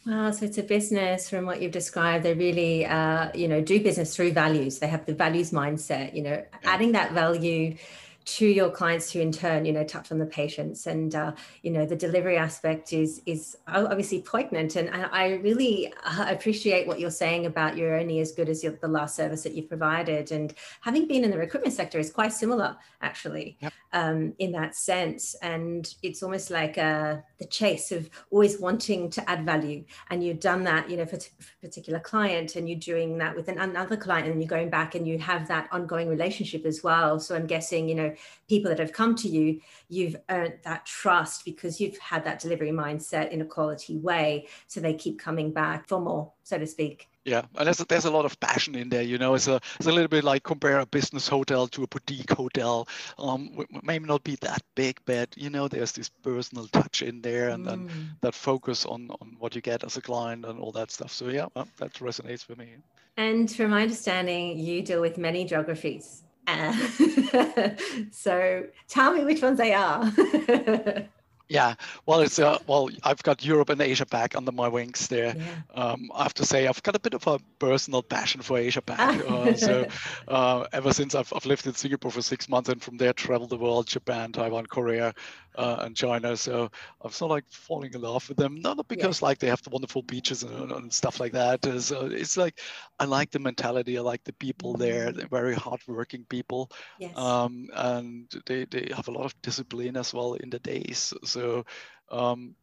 Wow, 0.04 0.32
so 0.32 0.46
it's 0.46 0.58
a 0.58 0.64
business 0.64 1.30
from 1.30 1.46
what 1.46 1.62
you've 1.62 1.72
described. 1.72 2.24
They 2.24 2.34
really, 2.34 2.84
uh, 2.84 3.30
you 3.34 3.46
know, 3.46 3.60
do 3.60 3.80
business 3.80 4.16
through 4.16 4.32
values. 4.32 4.80
They 4.80 4.88
have 4.88 5.06
the 5.06 5.14
values 5.14 5.52
mindset. 5.52 6.14
You 6.14 6.22
know, 6.22 6.30
yeah. 6.30 6.44
adding 6.64 6.92
that 6.92 7.12
value 7.12 7.76
to 8.24 8.46
your 8.46 8.70
clients 8.70 9.10
who 9.10 9.20
in 9.20 9.32
turn 9.32 9.64
you 9.64 9.72
know 9.72 9.84
touch 9.84 10.12
on 10.12 10.18
the 10.18 10.26
patients. 10.26 10.86
And 10.86 11.14
uh, 11.14 11.32
you 11.62 11.70
know 11.70 11.86
the 11.86 11.96
delivery 11.96 12.36
aspect 12.36 12.92
is 12.92 13.22
is 13.26 13.56
obviously 13.66 14.22
poignant. 14.22 14.76
And, 14.76 14.90
i 14.92 15.34
really 15.42 15.92
uh, 16.04 16.26
appreciate 16.28 16.86
what 16.86 17.00
you're 17.00 17.10
saying 17.10 17.46
about 17.46 17.76
you're 17.76 17.98
only 17.98 18.20
as 18.20 18.32
good 18.32 18.48
as 18.48 18.62
your, 18.62 18.72
the 18.80 18.88
last 18.88 19.16
service 19.16 19.42
that 19.42 19.54
you've 19.54 19.68
provided. 19.68 20.32
And 20.32 20.54
having 20.80 21.06
been 21.06 21.24
in 21.24 21.30
the 21.30 21.38
recruitment 21.38 21.74
sector 21.74 21.98
is 21.98 22.10
quite 22.10 22.32
similar 22.32 22.76
actually 23.00 23.56
yep. 23.60 23.72
um, 23.92 24.34
in 24.38 24.52
that 24.52 24.74
sense. 24.74 25.34
And 25.42 25.92
it's 26.02 26.22
almost 26.22 26.50
like 26.50 26.78
uh, 26.78 27.16
the 27.38 27.46
chase 27.46 27.92
of 27.92 28.08
always 28.30 28.60
wanting 28.60 29.10
to 29.10 29.30
add 29.30 29.44
value. 29.44 29.84
And 30.10 30.22
you've 30.22 30.40
done 30.40 30.64
that 30.64 30.88
you 30.88 30.96
know 30.96 31.06
for, 31.06 31.16
t- 31.16 31.30
for 31.38 31.52
a 31.62 31.66
particular 31.66 32.00
client 32.00 32.56
and 32.56 32.68
you're 32.68 32.78
doing 32.78 33.18
that 33.18 33.34
with 33.34 33.48
an, 33.48 33.58
another 33.58 33.96
client 33.96 34.28
and 34.28 34.40
you're 34.40 34.48
going 34.48 34.70
back 34.70 34.94
and 34.94 35.06
you 35.06 35.18
have 35.18 35.48
that 35.48 35.68
ongoing 35.72 36.08
relationship 36.08 36.64
as 36.64 36.82
well. 36.82 37.18
So 37.20 37.34
i'm 37.34 37.46
guessing 37.46 37.88
you 37.88 37.94
know 37.94 38.11
people 38.48 38.68
that 38.70 38.78
have 38.78 38.92
come 38.92 39.14
to 39.16 39.28
you, 39.28 39.60
you've 39.88 40.16
earned 40.28 40.54
that 40.64 40.86
trust 40.86 41.44
because 41.44 41.80
you've 41.80 41.98
had 41.98 42.24
that 42.24 42.40
delivery 42.40 42.70
mindset 42.70 43.30
in 43.30 43.40
a 43.40 43.44
quality 43.44 43.96
way. 43.96 44.48
So 44.66 44.80
they 44.80 44.94
keep 44.94 45.18
coming 45.18 45.52
back 45.52 45.88
for 45.88 46.00
more, 46.00 46.32
so 46.42 46.58
to 46.58 46.66
speak. 46.66 47.08
Yeah, 47.24 47.42
and 47.56 47.66
there's 47.66 47.78
a, 47.78 47.84
there's 47.84 48.04
a 48.04 48.10
lot 48.10 48.24
of 48.24 48.38
passion 48.40 48.74
in 48.74 48.88
there. 48.88 49.02
You 49.02 49.16
know, 49.16 49.34
it's 49.34 49.46
a 49.46 49.60
it's 49.78 49.86
a 49.86 49.92
little 49.92 50.08
bit 50.08 50.24
like 50.24 50.42
compare 50.42 50.80
a 50.80 50.86
business 50.86 51.28
hotel 51.28 51.68
to 51.68 51.84
a 51.84 51.86
boutique 51.86 52.32
hotel. 52.32 52.88
Um, 53.16 53.56
maybe 53.84 54.06
not 54.06 54.24
be 54.24 54.36
that 54.40 54.62
big, 54.74 54.98
but 55.04 55.36
you 55.36 55.48
know, 55.48 55.68
there's 55.68 55.92
this 55.92 56.08
personal 56.08 56.66
touch 56.66 57.00
in 57.00 57.22
there, 57.22 57.50
and 57.50 57.64
then 57.64 57.88
mm. 57.88 58.08
that 58.22 58.34
focus 58.34 58.84
on 58.84 59.10
on 59.20 59.36
what 59.38 59.54
you 59.54 59.60
get 59.60 59.84
as 59.84 59.96
a 59.96 60.00
client 60.00 60.44
and 60.44 60.58
all 60.58 60.72
that 60.72 60.90
stuff. 60.90 61.12
So 61.12 61.28
yeah, 61.28 61.46
that 61.54 61.92
resonates 61.94 62.48
with 62.48 62.58
me. 62.58 62.74
And 63.16 63.50
from 63.50 63.70
my 63.70 63.82
understanding, 63.82 64.58
you 64.58 64.82
deal 64.82 65.00
with 65.00 65.16
many 65.16 65.44
geographies. 65.44 66.22
Uh, 66.46 66.72
so 68.10 68.66
tell 68.88 69.12
me 69.14 69.24
which 69.24 69.42
ones 69.42 69.58
they 69.58 69.72
are. 69.72 70.12
Yeah, 71.52 71.74
well, 72.06 72.20
it's 72.20 72.38
uh, 72.38 72.56
well, 72.66 72.88
I've 73.04 73.22
got 73.22 73.44
Europe 73.44 73.68
and 73.68 73.78
Asia 73.82 74.06
Pac 74.06 74.34
under 74.34 74.52
my 74.52 74.68
wings 74.68 75.08
there. 75.08 75.36
Yeah. 75.36 75.82
Um, 75.82 76.10
I 76.14 76.22
have 76.22 76.32
to 76.34 76.46
say, 76.46 76.66
I've 76.66 76.82
got 76.82 76.96
a 76.96 76.98
bit 76.98 77.12
of 77.12 77.26
a 77.26 77.38
personal 77.58 78.02
passion 78.02 78.40
for 78.40 78.56
Asia 78.56 78.80
Pac. 78.80 79.22
uh, 79.28 79.54
so 79.56 79.86
uh, 80.28 80.64
ever 80.72 80.94
since 80.94 81.14
I've, 81.14 81.30
I've 81.36 81.44
lived 81.44 81.66
in 81.66 81.74
Singapore 81.74 82.10
for 82.10 82.22
six 82.22 82.48
months 82.48 82.70
and 82.70 82.80
from 82.80 82.96
there 82.96 83.12
traveled 83.12 83.50
the 83.50 83.58
world, 83.58 83.86
Japan, 83.86 84.32
Taiwan, 84.32 84.64
Korea, 84.64 85.12
uh, 85.56 85.76
and 85.80 85.96
China. 85.96 86.36
So 86.36 86.70
I'm 87.02 87.10
sort 87.10 87.30
of 87.30 87.36
like 87.36 87.44
falling 87.50 87.92
in 87.92 88.00
love 88.00 88.28
with 88.28 88.38
them. 88.38 88.56
Not 88.60 88.88
because 88.88 89.20
yeah. 89.20 89.26
like 89.26 89.38
they 89.38 89.48
have 89.48 89.62
the 89.62 89.70
wonderful 89.70 90.02
beaches 90.02 90.42
and, 90.42 90.72
and 90.72 90.92
stuff 90.92 91.20
like 91.20 91.32
that. 91.32 91.66
Uh, 91.66 92.06
it's 92.06 92.36
like 92.36 92.60
I 92.98 93.04
like 93.04 93.30
the 93.30 93.38
mentality. 93.38 93.98
I 93.98 94.00
like 94.00 94.24
the 94.24 94.32
people 94.32 94.74
there. 94.74 95.08
Mm-hmm. 95.08 95.18
They're 95.18 95.28
very 95.28 95.54
hardworking 95.54 96.24
people, 96.28 96.70
yes. 96.98 97.16
um, 97.16 97.68
and 97.74 98.32
they 98.46 98.64
they 98.64 98.88
have 98.94 99.08
a 99.08 99.12
lot 99.12 99.26
of 99.26 99.42
discipline 99.42 99.96
as 99.96 100.14
well 100.14 100.34
in 100.34 100.50
the 100.50 100.58
days. 100.58 101.12
So 101.24 101.42
so 101.42 101.64
um, 102.10 102.54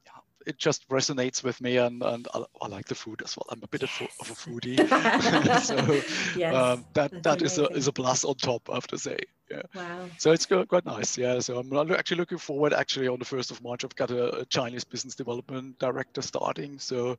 it 0.49 0.57
just 0.57 0.87
resonates 0.89 1.43
with 1.43 1.61
me 1.61 1.77
and, 1.77 2.01
and 2.03 2.27
I, 2.33 2.43
I, 2.61 2.67
like 2.67 2.87
the 2.87 2.95
food 2.95 3.21
as 3.23 3.37
well. 3.37 3.45
I'm 3.49 3.61
a 3.63 3.67
bit 3.67 3.83
yes. 3.83 4.09
of, 4.19 4.29
a 4.29 4.33
foodie. 4.33 4.77
so 5.61 6.01
yes, 6.37 6.55
um, 6.55 6.85
that, 6.93 7.23
that 7.23 7.41
is 7.41 7.57
a, 7.59 7.67
is 7.67 7.87
a 7.87 7.93
plus 7.93 8.25
on 8.25 8.35
top, 8.35 8.69
I 8.69 8.73
have 8.73 8.87
to 8.87 8.97
say. 8.97 9.19
Yeah. 9.51 9.61
Wow. 9.75 10.09
So 10.17 10.31
it's 10.31 10.45
quite 10.45 10.85
nice. 10.85 11.17
Yeah. 11.17 11.39
So 11.39 11.57
I'm 11.59 11.91
actually 11.91 12.17
looking 12.17 12.37
forward. 12.37 12.73
Actually, 12.73 13.07
on 13.07 13.19
the 13.19 13.25
1st 13.25 13.51
of 13.51 13.63
March, 13.63 13.83
I've 13.83 13.95
got 13.95 14.11
a, 14.11 14.39
a 14.41 14.45
Chinese 14.45 14.83
business 14.83 15.15
development 15.15 15.79
director 15.79 16.21
starting. 16.21 16.77
So 16.77 17.17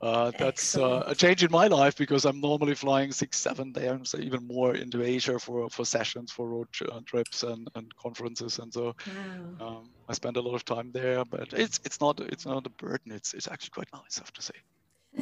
uh, 0.00 0.30
that's 0.38 0.76
uh, 0.76 1.02
a 1.06 1.14
change 1.14 1.42
in 1.42 1.50
my 1.50 1.66
life 1.66 1.96
because 1.96 2.24
I'm 2.24 2.40
normally 2.40 2.74
flying 2.74 3.10
six, 3.10 3.38
seven 3.38 3.72
days, 3.72 4.14
even 4.18 4.46
more 4.46 4.76
into 4.76 5.02
Asia 5.02 5.38
for, 5.38 5.68
for 5.70 5.84
sessions, 5.84 6.30
for 6.30 6.48
road 6.48 6.68
uh, 6.90 7.00
trips 7.04 7.42
and, 7.42 7.68
and 7.74 7.94
conferences, 7.96 8.58
and 8.60 8.72
so 8.72 8.94
wow. 9.06 9.56
um, 9.60 9.90
I 10.08 10.12
spend 10.12 10.36
a 10.36 10.40
lot 10.40 10.54
of 10.54 10.64
time 10.64 10.92
there. 10.92 11.24
But 11.24 11.52
it's 11.52 11.80
it's 11.84 12.00
not 12.00 12.20
it's 12.20 12.46
not 12.46 12.66
a 12.66 12.70
burden. 12.70 13.12
It's 13.12 13.34
it's 13.34 13.48
actually 13.48 13.70
quite 13.70 13.88
nice, 13.92 14.18
I 14.18 14.20
have 14.20 14.32
to 14.32 14.42
say. 14.42 14.54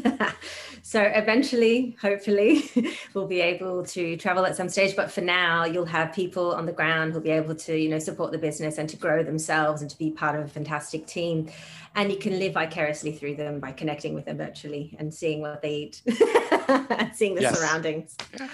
so 0.83 1.01
eventually, 1.01 1.97
hopefully, 2.01 2.71
we'll 3.15 3.27
be 3.27 3.41
able 3.41 3.85
to 3.85 4.17
travel 4.17 4.47
at 4.47 4.57
some 4.57 4.69
stage. 4.69 4.97
But 4.97 5.11
for 5.11 5.21
now, 5.21 5.65
you'll 5.65 5.87
have 5.87 6.13
people 6.13 6.53
on 6.53 6.67
the 6.67 6.73
ground 6.73 7.13
who'll 7.13 7.23
be 7.23 7.31
able 7.31 7.55
to, 7.55 7.77
you 7.77 7.89
know, 7.89 7.99
support 7.99 8.33
the 8.33 8.39
business 8.39 8.79
and 8.79 8.89
to 8.89 8.97
grow 8.97 9.23
themselves 9.23 9.83
and 9.83 9.91
to 9.91 9.99
be 9.99 10.11
part 10.11 10.39
of 10.39 10.45
a 10.45 10.49
fantastic 10.49 11.07
team. 11.07 11.51
And 11.95 12.11
you 12.11 12.19
can 12.19 12.39
live 12.39 12.55
vicariously 12.55 13.13
through 13.13 13.37
them 13.37 13.59
by 13.59 13.73
connecting 13.73 14.15
with 14.15 14.27
them 14.27 14.37
virtually 14.37 14.95
and 14.99 15.13
seeing 15.13 15.41
what 15.41 15.63
they 15.63 15.75
eat, 15.75 16.03
and 16.69 17.15
seeing 17.15 17.35
the 17.35 17.43
yes. 17.43 17.59
surroundings. 17.59 18.17
Yeah. 18.39 18.49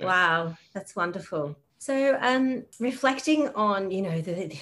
Wow, 0.00 0.56
that's 0.72 0.96
wonderful. 0.96 1.56
So, 1.78 2.18
um, 2.20 2.64
reflecting 2.80 3.48
on, 3.50 3.90
you 3.90 4.02
know, 4.02 4.20
the 4.20 4.58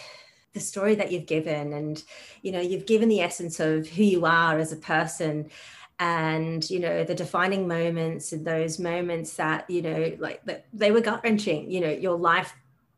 the 0.57 0.61
story 0.61 0.95
that 0.95 1.13
you've 1.13 1.27
given 1.27 1.75
and 1.75 2.03
you 2.41 2.51
know 2.51 2.61
you've 2.61 2.87
given 2.87 3.11
the 3.11 3.21
essence 3.21 3.61
of 3.61 3.87
who 3.87 4.03
you 4.03 4.25
are 4.25 4.59
as 4.59 4.73
a 4.73 4.77
person 4.77 5.51
and 5.99 6.69
you 6.69 6.79
know 6.79 7.05
the 7.05 7.15
defining 7.15 7.67
moments 7.67 8.33
and 8.33 8.47
those 8.47 8.79
moments 8.79 9.35
that 9.37 9.69
you 9.71 9.81
know 9.81 10.13
like 10.19 10.45
that 10.45 10.67
they 10.73 10.91
were 10.91 11.01
gut 11.01 11.23
wrenching 11.25 11.71
you 11.71 11.81
know 11.81 11.91
your 11.91 12.19
life 12.19 12.55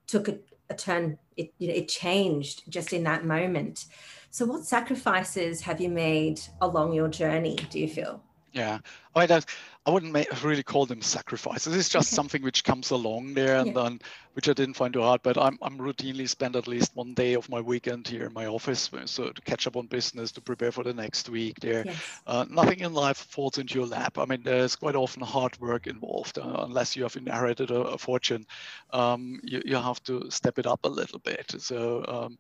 took 0.09 0.27
a, 0.29 0.39
a 0.69 0.75
turn 0.75 1.17
it 1.37 1.53
you 1.59 1.69
know 1.69 1.75
it 1.75 1.89
changed 1.89 2.65
just 2.69 2.93
in 2.93 3.05
that 3.05 3.25
moment. 3.25 3.87
So 4.31 4.45
what 4.45 4.65
sacrifices 4.65 5.63
have 5.63 5.81
you 5.81 5.89
made 5.89 6.41
along 6.61 6.93
your 6.93 7.09
journey 7.09 7.57
do 7.71 7.79
you 7.79 7.89
feel? 7.89 8.23
Yeah. 8.53 8.79
Oh, 9.15 9.21
I 9.21 9.27
mean, 9.27 9.41
I 9.88 9.90
wouldn't 9.90 10.44
really 10.44 10.62
call 10.62 10.85
them 10.85 11.01
sacrifices. 11.01 11.74
It's 11.74 11.88
just 11.88 12.11
okay. 12.11 12.16
something 12.16 12.42
which 12.42 12.62
comes 12.62 12.90
along 12.90 13.33
there 13.33 13.57
and 13.57 13.68
yeah. 13.68 13.85
then 13.85 14.01
which 14.35 14.46
I 14.46 14.53
didn't 14.53 14.74
find 14.74 14.92
too 14.92 15.01
hard. 15.01 15.22
But 15.22 15.38
I'm, 15.38 15.59
I'm 15.62 15.79
routinely 15.79 16.29
spend 16.29 16.57
at 16.57 16.68
least 16.68 16.94
one 16.94 17.14
day 17.14 17.33
of 17.33 17.48
my 17.48 17.62
weekend 17.62 18.07
here 18.07 18.27
in 18.27 18.35
my 18.35 18.44
office. 18.44 18.90
So 19.07 19.31
to 19.31 19.42
catch 19.42 19.66
up 19.66 19.77
on 19.77 19.87
business, 19.87 20.31
to 20.33 20.42
prepare 20.42 20.72
for 20.72 20.85
the 20.85 20.92
next 20.92 21.31
week 21.31 21.59
there. 21.61 21.85
Yes. 21.87 22.20
Uh, 22.27 22.44
nothing 22.51 22.81
in 22.81 22.92
life 22.92 23.16
falls 23.16 23.57
into 23.57 23.79
your 23.79 23.87
lap. 23.87 24.18
I 24.18 24.27
mean, 24.27 24.42
there's 24.42 24.77
quite 24.77 24.94
often 24.94 25.22
hard 25.22 25.59
work 25.59 25.87
involved. 25.87 26.37
Uh, 26.37 26.64
unless 26.66 26.94
you 26.94 27.05
have 27.05 27.16
inherited 27.16 27.70
a, 27.70 27.81
a 27.81 27.96
fortune, 27.96 28.44
um, 28.92 29.40
you, 29.42 29.62
you 29.64 29.77
have 29.77 30.03
to 30.03 30.31
step 30.31 30.59
it 30.59 30.66
up 30.66 30.85
a 30.85 30.88
little 30.88 31.20
bit. 31.20 31.55
So 31.61 32.05
um, 32.07 32.38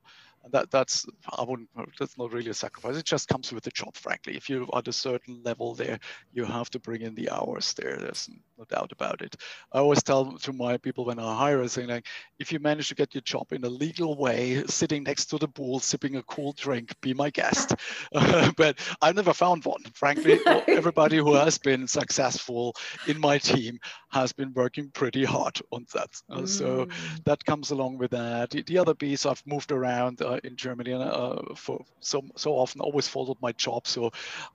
that 0.52 0.70
that's 0.70 1.06
I 1.36 1.42
wouldn't 1.42 1.68
that's 1.98 2.18
not 2.18 2.32
really 2.32 2.50
a 2.50 2.54
sacrifice. 2.54 2.96
It 2.96 3.04
just 3.04 3.28
comes 3.28 3.52
with 3.52 3.64
the 3.64 3.70
job, 3.70 3.96
frankly. 3.96 4.36
If 4.36 4.48
you're 4.48 4.66
at 4.74 4.88
a 4.88 4.92
certain 4.92 5.42
level 5.44 5.74
there, 5.74 5.98
you 6.32 6.44
have 6.44 6.70
to 6.70 6.80
bring 6.80 7.02
in 7.02 7.14
the 7.14 7.30
hours 7.30 7.74
there. 7.74 7.96
There's 7.96 8.28
no 8.58 8.64
doubt 8.64 8.92
about 8.92 9.22
it. 9.22 9.36
I 9.72 9.78
always 9.78 10.02
tell 10.02 10.32
to 10.32 10.52
my 10.52 10.76
people 10.76 11.04
when 11.04 11.18
I 11.18 11.36
hire, 11.36 11.66
saying 11.68 11.88
like, 11.88 12.06
if 12.38 12.52
you 12.52 12.58
manage 12.58 12.88
to 12.88 12.94
get 12.94 13.14
your 13.14 13.22
job 13.22 13.52
in 13.52 13.64
a 13.64 13.68
legal 13.68 14.16
way, 14.16 14.64
sitting 14.66 15.04
next 15.04 15.26
to 15.26 15.38
the 15.38 15.48
pool, 15.48 15.80
sipping 15.80 16.16
a 16.16 16.22
cool 16.24 16.52
drink, 16.52 16.94
be 17.00 17.14
my 17.14 17.30
guest. 17.30 17.74
but 18.56 18.78
I've 19.00 19.16
never 19.16 19.32
found 19.32 19.64
one, 19.64 19.82
frankly. 19.94 20.40
Everybody 20.46 21.16
who 21.16 21.34
has 21.34 21.58
been 21.58 21.86
successful 21.86 22.74
in 23.06 23.20
my 23.20 23.38
team 23.38 23.78
has 24.10 24.32
been 24.32 24.52
working 24.54 24.90
pretty 24.90 25.24
hard 25.24 25.60
on 25.70 25.86
that. 25.94 26.10
Uh, 26.30 26.40
mm. 26.40 26.48
So 26.48 26.88
that 27.24 27.44
comes 27.44 27.70
along 27.70 27.98
with 27.98 28.10
that. 28.10 28.50
The, 28.50 28.62
the 28.62 28.78
other 28.78 28.94
piece 28.94 29.26
I've 29.26 29.42
moved 29.46 29.72
around. 29.72 30.20
Uh, 30.20 30.40
in 30.48 30.56
Germany 30.56 30.92
and 30.92 31.02
uh, 31.02 31.54
for 31.54 31.84
so 32.00 32.22
so 32.36 32.52
often 32.52 32.80
always 32.80 33.06
followed 33.06 33.36
my 33.40 33.52
job. 33.52 33.86
So 33.86 34.10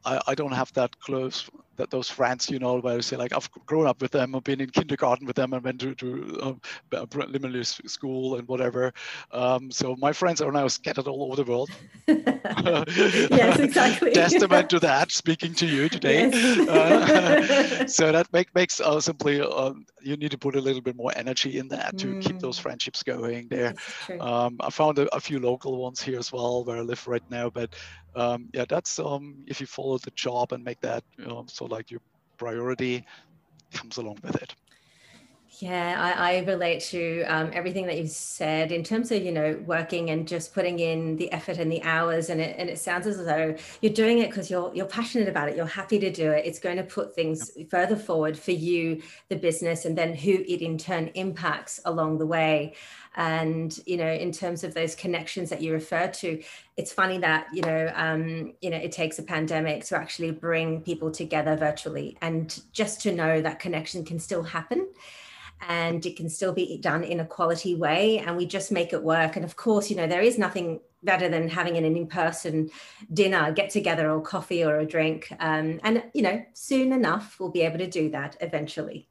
I, 0.06 0.20
I 0.28 0.36
don't 0.36 0.52
have 0.52 0.74
that 0.74 1.00
close 1.00 1.50
that 1.76 1.90
those 1.90 2.10
friends, 2.10 2.50
you 2.50 2.60
know, 2.60 2.80
where 2.80 2.98
I 2.98 3.02
say 3.02 3.18
like 3.18 3.34
I've 3.34 3.50
grown 3.66 3.88
up 3.88 4.02
with 4.02 4.12
them, 4.12 4.36
I've 4.36 4.44
been 4.44 4.62
in 4.62 4.70
kindergarten 4.70 5.26
with 5.26 5.36
them, 5.36 5.54
and 5.54 5.64
went 5.64 5.82
to, 5.82 5.96
to 5.96 6.40
um, 6.92 7.08
preliminary 7.08 7.64
school 7.64 8.36
and 8.36 8.48
whatever. 8.48 8.94
Um, 9.32 9.72
so 9.72 9.96
my 9.98 10.14
friends 10.14 10.42
are 10.42 10.52
now 10.52 10.68
scattered 10.68 11.08
all 11.08 11.24
over 11.24 11.44
the 11.44 11.50
world. 11.50 11.70
yes, 12.08 13.60
exactly. 13.60 14.12
Testament 14.14 14.70
to 14.70 14.80
that. 14.80 15.12
Speaking 15.12 15.54
to 15.56 15.66
you 15.66 15.90
today. 15.90 16.30
Yes. 16.30 16.68
Uh, 16.68 17.88
so 17.88 18.12
that 18.12 18.32
make, 18.34 18.54
makes 18.56 18.80
uh, 18.80 19.00
simply 19.00 19.42
um, 19.42 19.86
you 20.02 20.18
need 20.18 20.32
to 20.32 20.38
put 20.38 20.56
a 20.56 20.62
little 20.62 20.82
bit 20.82 20.96
more 20.96 21.12
energy 21.16 21.58
in 21.58 21.68
that 21.70 21.98
to 21.98 22.08
mm. 22.08 22.22
keep 22.22 22.40
those 22.40 22.60
mm. 22.60 22.62
friendships 22.62 23.04
going 23.04 23.48
there. 23.48 23.74
Um, 24.20 24.58
I 24.60 24.70
found 24.70 25.00
a, 25.00 25.14
a, 25.16 25.20
few 25.20 25.40
local 25.40 25.78
ones 25.78 26.02
here 26.02 26.20
as 26.20 26.32
well 26.32 26.66
where 26.66 26.78
I 26.78 26.82
live 26.82 27.08
right 27.08 27.24
now, 27.30 27.50
but 27.50 27.74
um, 28.16 28.50
yeah, 28.54 28.66
that's 28.68 29.00
um, 29.00 29.44
if 29.48 29.60
you 29.62 29.68
follow 29.68 29.98
the 29.98 30.12
job 30.12 30.52
and 30.54 30.64
make 30.64 30.80
that 30.82 31.04
you 31.18 31.26
know, 31.26 31.46
so 31.50 31.66
like 31.66 31.92
your 31.92 32.02
priority 32.38 33.06
comes 33.74 33.98
along 33.98 34.18
with 34.24 34.36
it. 34.42 34.54
Yeah, 35.60 36.16
I, 36.18 36.38
I 36.38 36.40
relate 36.46 36.82
to 36.86 37.24
um, 37.26 37.52
everything 37.54 37.86
that 37.86 37.98
you've 37.98 38.10
said 38.10 38.72
in 38.72 38.84
terms 38.84 39.12
of 39.12 39.24
you 39.24 39.32
know 39.32 39.62
working 39.68 40.10
and 40.10 40.28
just 40.28 40.52
putting 40.52 40.80
in 40.80 41.16
the 41.18 41.32
effort 41.32 41.58
and 41.60 41.72
the 41.72 41.84
hours, 41.84 42.32
and 42.32 42.42
it 42.42 42.56
and 42.58 42.72
it 42.72 42.80
sounds 42.80 43.06
as 43.06 43.18
though 43.24 43.56
you're 43.80 43.94
doing 43.94 44.18
it 44.18 44.30
because 44.32 44.50
you're 44.50 44.74
you're 44.74 44.88
passionate 44.88 45.28
about 45.28 45.50
it. 45.50 45.56
You're 45.56 45.68
happy 45.68 46.00
to 46.00 46.12
do 46.12 46.32
it. 46.32 46.46
It's 46.48 46.58
going 46.58 46.78
to 46.78 46.84
put 46.84 47.14
things 47.14 47.52
further 47.70 47.96
forward 47.96 48.38
for 48.38 48.50
you, 48.52 49.04
the 49.30 49.36
business, 49.36 49.86
and 49.86 49.96
then 49.96 50.16
who 50.16 50.32
it 50.32 50.62
in 50.64 50.80
turn 50.80 51.12
impacts 51.14 51.80
along 51.86 52.18
the 52.18 52.26
way. 52.26 52.74
And 53.16 53.78
you 53.86 53.98
know, 53.98 54.12
in 54.12 54.32
terms 54.32 54.64
of 54.64 54.74
those 54.74 54.96
connections 54.96 55.52
that 55.52 55.62
you 55.62 55.72
refer 55.72 56.08
to, 56.08 56.42
it's 56.78 56.92
funny 56.92 57.20
that 57.20 57.46
you 57.54 57.62
know, 57.62 57.92
um, 57.94 58.54
you 58.62 58.72
know, 58.72 58.78
it 58.78 58.92
takes 58.92 59.20
a 59.20 59.24
pandemic 59.24 59.86
to 59.86 59.98
actually 59.98 60.32
bring 60.32 60.82
people 60.82 61.12
together 61.12 61.56
virtually, 61.56 62.18
and 62.24 62.60
just 62.72 63.02
to 63.02 63.12
know 63.12 63.40
that 63.40 63.60
connection 63.60 64.04
can 64.04 64.18
still 64.18 64.42
happen 64.42 64.88
and 65.62 66.06
it 66.06 66.18
can 66.18 66.30
still 66.30 66.54
be 66.54 66.78
done 66.80 67.04
in 67.04 67.20
a 67.20 67.26
quality 67.26 67.76
way 67.76 68.20
and 68.20 68.36
we 68.36 68.46
just 68.46 68.72
make 68.72 68.94
it 68.94 69.04
work. 69.04 69.36
And 69.36 69.46
of 69.46 69.56
course 69.56 69.90
you 69.90 69.96
know 69.96 70.08
there 70.08 70.22
is 70.22 70.38
nothing 70.38 70.80
better 71.04 71.28
than 71.28 71.50
having 71.50 71.78
an 71.78 71.84
in-person 71.84 72.70
dinner 73.14 73.52
get 73.52 73.70
together 73.70 74.10
or 74.10 74.22
coffee 74.22 74.64
or 74.64 74.80
a 74.80 74.86
drink. 74.86 75.32
Um, 75.40 75.80
and 75.84 76.04
you 76.14 76.22
know 76.22 76.44
soon 76.54 76.92
enough 76.92 77.38
we'll 77.40 77.52
be 77.52 77.62
able 77.62 77.80
to 77.80 77.90
do 77.90 78.10
that 78.12 78.38
eventually 78.42 79.08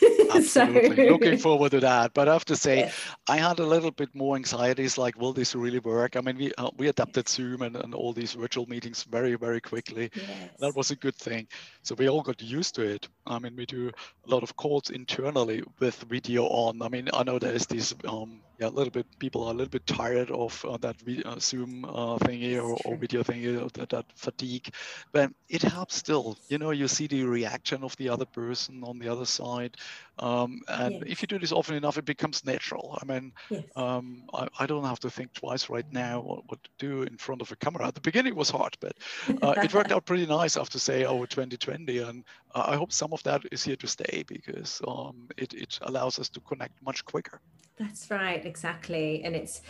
Absolutely. 0.34 0.96
so... 0.96 1.12
Looking 1.12 1.38
forward 1.38 1.70
to 1.72 1.80
that. 1.80 2.14
But 2.14 2.28
I 2.28 2.32
have 2.32 2.44
to 2.46 2.56
say. 2.56 2.90
I 3.28 3.36
had 3.36 3.58
a 3.58 3.66
little 3.66 3.90
bit 3.90 4.14
more 4.14 4.36
anxieties 4.36 4.98
like, 4.98 5.18
will 5.18 5.32
this 5.32 5.54
really 5.54 5.78
work? 5.78 6.16
I 6.16 6.20
mean, 6.20 6.36
we, 6.36 6.52
uh, 6.58 6.70
we 6.76 6.88
adapted 6.88 7.28
Zoom 7.28 7.62
and, 7.62 7.76
and 7.76 7.94
all 7.94 8.12
these 8.12 8.32
virtual 8.32 8.66
meetings 8.66 9.04
very, 9.04 9.34
very 9.34 9.60
quickly. 9.60 10.10
Yes. 10.14 10.50
That 10.58 10.76
was 10.76 10.90
a 10.90 10.96
good 10.96 11.16
thing. 11.16 11.46
So 11.82 11.94
we 11.94 12.08
all 12.08 12.22
got 12.22 12.42
used 12.42 12.74
to 12.76 12.82
it. 12.82 13.08
I 13.26 13.38
mean, 13.38 13.56
we 13.56 13.66
do 13.66 13.90
a 14.26 14.30
lot 14.30 14.42
of 14.42 14.56
calls 14.56 14.90
internally 14.90 15.62
with 15.78 15.96
video 16.08 16.44
on. 16.44 16.82
I 16.82 16.88
mean, 16.88 17.08
I 17.12 17.22
know 17.22 17.38
there's 17.38 17.66
this 17.66 17.94
um, 18.08 18.40
yeah, 18.62 18.68
a 18.68 18.76
little 18.78 18.90
bit 18.90 19.06
people 19.18 19.44
are 19.44 19.50
a 19.50 19.54
little 19.54 19.70
bit 19.70 19.86
tired 19.86 20.30
of 20.30 20.64
uh, 20.64 20.76
that 20.78 20.96
uh, 21.24 21.38
Zoom 21.38 21.84
uh, 21.84 22.16
thingy 22.18 22.56
or, 22.56 22.78
or, 22.84 22.96
video 22.96 23.22
thingy, 23.22 23.72
that, 23.72 23.88
that 23.88 24.06
fatigue, 24.14 24.72
but 25.10 25.30
it 25.48 25.62
helps 25.62 25.96
still. 25.96 26.38
You 26.48 26.58
know, 26.58 26.70
you 26.70 26.86
see 26.86 27.08
the 27.08 27.24
reaction 27.24 27.82
of 27.82 27.96
the 27.96 28.08
other 28.08 28.24
person 28.24 28.84
on 28.84 28.98
the 29.00 29.08
other 29.08 29.24
side, 29.24 29.76
um, 30.20 30.60
and 30.68 30.94
yes. 30.94 31.02
if 31.06 31.22
you 31.22 31.28
do 31.28 31.38
this 31.38 31.52
often 31.52 31.74
enough, 31.74 31.98
it 31.98 32.04
becomes 32.04 32.44
natural. 32.44 32.98
I 33.02 33.04
mean, 33.04 33.32
yes. 33.50 33.64
um, 33.74 34.24
I, 34.32 34.46
I, 34.60 34.66
don't 34.66 34.84
have 34.84 35.00
to 35.00 35.10
think 35.10 35.32
twice 35.32 35.68
right 35.68 35.90
now 35.92 36.20
what, 36.20 36.42
what, 36.48 36.62
to 36.62 36.70
do 36.78 37.02
in 37.02 37.16
front 37.16 37.42
of 37.42 37.50
a 37.50 37.56
camera. 37.56 37.88
At 37.88 37.94
the 37.94 38.00
beginning, 38.00 38.34
it 38.34 38.36
was 38.36 38.50
hard, 38.50 38.76
but 38.80 38.96
uh, 39.42 39.54
it 39.56 39.74
worked 39.74 39.90
out 39.90 40.04
pretty 40.06 40.26
nice. 40.26 40.56
after 40.56 40.78
say 40.78 41.04
over 41.04 41.26
2020, 41.26 41.98
and 41.98 42.24
uh, 42.54 42.64
I 42.68 42.76
hope 42.76 42.92
some 42.92 43.12
of 43.12 43.22
that 43.24 43.42
is 43.50 43.64
here 43.64 43.76
to 43.76 43.88
stay 43.88 44.24
because 44.26 44.80
um, 44.86 45.28
it, 45.36 45.52
it 45.54 45.78
allows 45.82 46.20
us 46.20 46.28
to 46.28 46.40
connect 46.40 46.80
much 46.82 47.04
quicker. 47.04 47.40
That's 47.78 48.10
right, 48.10 48.44
exactly. 48.44 49.22
And 49.24 49.34
it's 49.34 49.62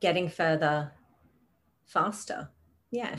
getting 0.00 0.28
further 0.28 0.92
faster. 1.86 2.48
Yeah, 2.90 3.16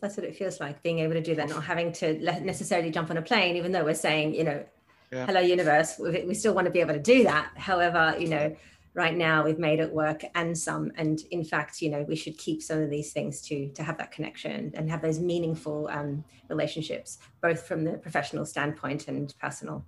that's 0.00 0.16
what 0.16 0.24
it 0.24 0.36
feels 0.36 0.60
like 0.60 0.82
being 0.82 1.00
able 1.00 1.14
to 1.14 1.22
do 1.22 1.34
that, 1.34 1.48
not 1.48 1.64
having 1.64 1.92
to 1.94 2.18
necessarily 2.40 2.90
jump 2.90 3.10
on 3.10 3.16
a 3.16 3.22
plane, 3.22 3.56
even 3.56 3.72
though 3.72 3.84
we're 3.84 3.94
saying, 3.94 4.34
you 4.34 4.44
know, 4.44 4.64
yeah. 5.12 5.26
hello, 5.26 5.40
universe, 5.40 5.98
we 5.98 6.34
still 6.34 6.54
want 6.54 6.66
to 6.66 6.70
be 6.70 6.80
able 6.80 6.94
to 6.94 7.00
do 7.00 7.24
that. 7.24 7.50
However, 7.56 8.14
you 8.18 8.28
know, 8.28 8.56
right 8.94 9.16
now 9.16 9.44
we've 9.44 9.58
made 9.58 9.78
it 9.78 9.92
work 9.92 10.22
and 10.34 10.56
some 10.56 10.90
and 10.96 11.20
in 11.30 11.44
fact 11.44 11.80
you 11.80 11.88
know 11.88 12.02
we 12.08 12.16
should 12.16 12.36
keep 12.38 12.60
some 12.62 12.80
of 12.82 12.90
these 12.90 13.12
things 13.12 13.40
to 13.40 13.68
to 13.72 13.82
have 13.82 13.96
that 13.98 14.10
connection 14.10 14.70
and 14.74 14.90
have 14.90 15.00
those 15.00 15.20
meaningful 15.20 15.88
um, 15.92 16.24
relationships 16.48 17.18
both 17.40 17.62
from 17.62 17.84
the 17.84 17.92
professional 17.92 18.44
standpoint 18.44 19.06
and 19.06 19.34
personal 19.40 19.84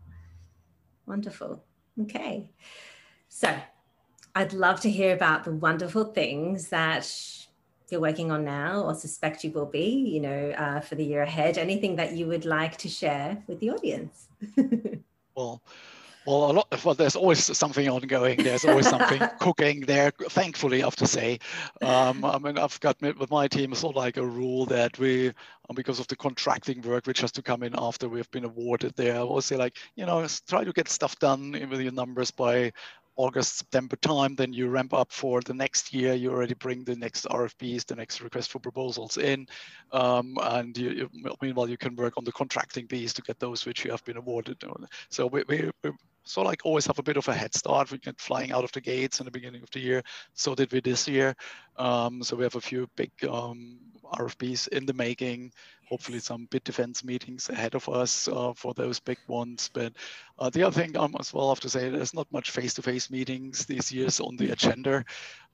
wonderful 1.07 1.65
okay 2.01 2.49
so 3.29 3.53
I'd 4.35 4.53
love 4.53 4.81
to 4.81 4.91
hear 4.91 5.15
about 5.15 5.45
the 5.45 5.53
wonderful 5.53 6.05
things 6.05 6.69
that 6.69 7.11
you're 7.91 8.01
working 8.01 8.31
on 8.33 8.45
now 8.45 8.81
or 8.81 8.95
suspect 8.95 9.45
you 9.45 9.51
will 9.51 9.67
be, 9.67 9.91
you 9.91 10.21
know, 10.21 10.51
uh, 10.57 10.81
for 10.81 10.95
the 10.95 11.05
year 11.05 11.23
ahead. 11.23 11.59
Anything 11.59 11.97
that 11.97 12.13
you 12.13 12.27
would 12.27 12.47
like 12.47 12.79
to 12.79 12.89
share 12.89 13.43
with 13.47 13.61
the 13.61 13.71
audience? 13.71 14.29
well, 15.37 15.63
well, 16.25 16.51
a 16.51 16.53
lot. 16.53 16.85
Well, 16.85 16.95
there's 16.95 17.17
always 17.17 17.57
something 17.57 17.89
ongoing. 17.89 18.43
There's 18.43 18.65
always 18.65 18.89
something 18.89 19.21
cooking 19.41 19.81
there. 19.81 20.13
Thankfully, 20.13 20.83
I 20.83 20.87
have 20.87 20.97
to 20.97 21.07
say. 21.07 21.41
Um, 21.81 22.25
I 22.25 22.39
mean, 22.39 22.59
I've 22.59 22.79
got 22.79 23.01
with 23.03 23.31
my 23.31 23.49
team 23.49 23.75
sort 23.75 23.97
of 23.97 24.03
like 24.03 24.17
a 24.17 24.25
rule 24.25 24.65
that 24.67 24.97
we, 25.01 25.29
um, 25.29 25.75
because 25.75 25.99
of 25.99 26.07
the 26.07 26.15
contracting 26.15 26.81
work 26.83 27.07
which 27.07 27.21
has 27.21 27.33
to 27.33 27.43
come 27.43 27.65
in 27.65 27.75
after 27.77 28.09
we've 28.09 28.31
been 28.31 28.45
awarded 28.45 28.95
there, 28.95 29.17
I 29.17 29.19
always 29.19 29.47
say 29.47 29.57
like, 29.57 29.77
you 29.97 30.07
know, 30.07 30.25
try 30.49 30.63
to 30.63 30.73
get 30.73 30.89
stuff 30.89 31.19
done 31.19 31.53
with 31.69 31.81
your 31.81 31.93
numbers 31.93 32.31
by 32.31 32.73
August, 33.17 33.59
September 33.59 33.97
time, 33.97 34.35
then 34.35 34.53
you 34.53 34.69
ramp 34.69 34.95
up 34.95 35.13
for 35.13 35.41
the 35.41 35.55
next 35.55 35.93
year. 35.93 36.15
You 36.15 36.31
already 36.31 36.55
bring 36.55 36.85
the 36.85 36.97
next 36.97 37.27
RFPs, 37.27 37.87
the 37.87 37.97
next 37.97 38.21
request 38.21 38.51
for 38.51 38.59
proposals 38.59 39.19
in. 39.19 39.47
Um, 39.93 40.39
and 40.43 40.77
you, 40.77 40.91
you, 40.91 41.11
meanwhile, 41.41 41.69
you 41.69 41.77
can 41.77 41.95
work 41.95 42.15
on 42.17 42.25
the 42.25 42.33
contracting 42.33 42.87
piece 42.87 43.13
to 43.15 43.23
get 43.23 43.39
those 43.39 43.67
which 43.67 43.85
you 43.85 43.91
have 43.91 44.05
been 44.05 44.17
awarded. 44.17 44.63
So 45.11 45.27
we, 45.27 45.45
we, 45.49 45.71
we 45.85 45.93
so 46.25 46.43
like 46.43 46.61
always 46.65 46.87
have 46.87 46.99
a 46.99 47.03
bit 47.03 47.17
of 47.17 47.29
a 47.29 47.35
head 47.35 47.55
start. 47.55 47.91
We 47.91 47.99
get 47.99 48.21
flying 48.21 48.53
out 48.53 48.65
of 48.65 48.73
the 48.73 48.81
gates 48.81 49.21
in 49.21 49.25
the 49.25 49.31
beginning 49.31 49.63
of 49.63 49.71
the 49.71 49.81
year. 49.81 50.03
So 50.35 50.55
did 50.55 50.73
we 50.73 50.81
this 50.81 51.09
year. 51.09 51.35
Um, 51.77 52.23
so 52.23 52.37
we 52.37 52.45
have 52.45 52.57
a 52.57 52.61
few 52.61 52.89
big 52.97 53.11
um, 53.29 53.79
RFPs 54.13 54.69
in 54.69 54.87
the 54.87 54.93
making. 54.93 55.53
Hopefully, 55.89 56.21
some 56.21 56.47
bid 56.51 56.65
defense 56.65 57.05
meetings 57.05 57.51
ahead 57.51 57.75
of 57.75 57.87
us 57.89 58.27
uh, 58.29 58.53
for 58.55 58.73
those 58.73 58.99
big 58.99 59.19
ones. 59.27 59.69
But 59.73 59.93
uh, 60.39 60.49
the 60.49 60.63
other 60.63 60.81
thing 60.81 60.97
I 60.97 61.01
um, 61.01 61.15
as 61.21 61.35
well 61.35 61.51
have 61.51 61.61
to 61.61 61.69
say, 61.69 61.91
there's 61.91 62.15
not 62.15 62.33
much 62.33 62.51
face-to-face 62.51 63.11
meetings 63.11 63.67
these 63.67 63.93
years 63.93 64.19
on 64.19 64.37
the 64.37 64.53
agenda. 64.53 65.05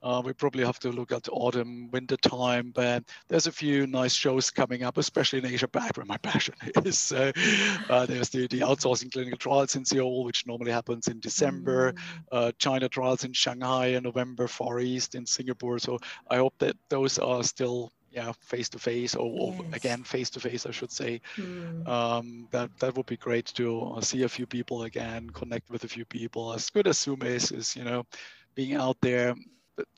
Uh, 0.00 0.22
we 0.24 0.32
probably 0.32 0.64
have 0.64 0.78
to 0.78 0.90
look 0.90 1.10
at 1.10 1.28
autumn, 1.32 1.90
winter 1.90 2.16
time, 2.16 2.70
but 2.72 3.02
there's 3.28 3.48
a 3.48 3.52
few 3.52 3.86
nice 3.86 4.14
shows 4.14 4.48
coming 4.48 4.84
up, 4.84 4.96
especially 4.96 5.40
in 5.40 5.46
Asia 5.46 5.66
Pac, 5.66 5.96
where 5.96 6.06
my 6.06 6.16
passion 6.22 6.54
is. 6.84 6.98
So 6.98 7.32
uh, 7.90 8.06
there's 8.06 8.28
the, 8.28 8.46
the 8.46 8.60
outsourcing 8.60 9.12
clinical 9.12 9.38
trials 9.38 9.74
in 9.74 9.84
Seoul, 9.84 10.24
which 10.24 10.46
normally 10.46 10.70
happens 10.70 11.08
in 11.08 11.18
December, 11.18 11.92
mm. 11.92 11.98
uh, 12.30 12.52
China 12.58 12.88
trials 12.88 13.24
in 13.24 13.32
Shanghai 13.32 13.88
in 13.88 14.04
November, 14.04 14.46
Far 14.46 14.78
East 14.78 15.16
in 15.16 15.26
Singapore. 15.26 15.80
So 15.80 15.98
I 16.30 16.36
hope 16.36 16.54
that 16.58 16.76
those 16.88 17.18
are 17.18 17.42
still 17.42 17.92
yeah 18.10 18.32
face 18.40 18.68
to 18.70 18.78
face 18.78 19.14
or, 19.14 19.54
yes. 19.54 19.74
again 19.74 20.02
face 20.02 20.30
to 20.30 20.40
face 20.40 20.66
I 20.66 20.70
should 20.70 20.90
say 20.90 21.20
mm. 21.36 21.86
um, 21.86 22.48
that 22.50 22.70
that 22.78 22.96
would 22.96 23.06
be 23.06 23.16
great 23.16 23.46
to 23.56 23.98
see 24.00 24.22
a 24.22 24.28
few 24.28 24.46
people 24.46 24.84
again 24.84 25.30
connect 25.30 25.70
with 25.70 25.84
a 25.84 25.88
few 25.88 26.04
people 26.04 26.54
as 26.54 26.70
good 26.70 26.86
as 26.86 26.98
Zoom 26.98 27.22
is 27.22 27.52
is 27.52 27.76
you 27.76 27.84
know 27.84 28.04
being 28.54 28.74
out 28.74 28.96
there 29.02 29.34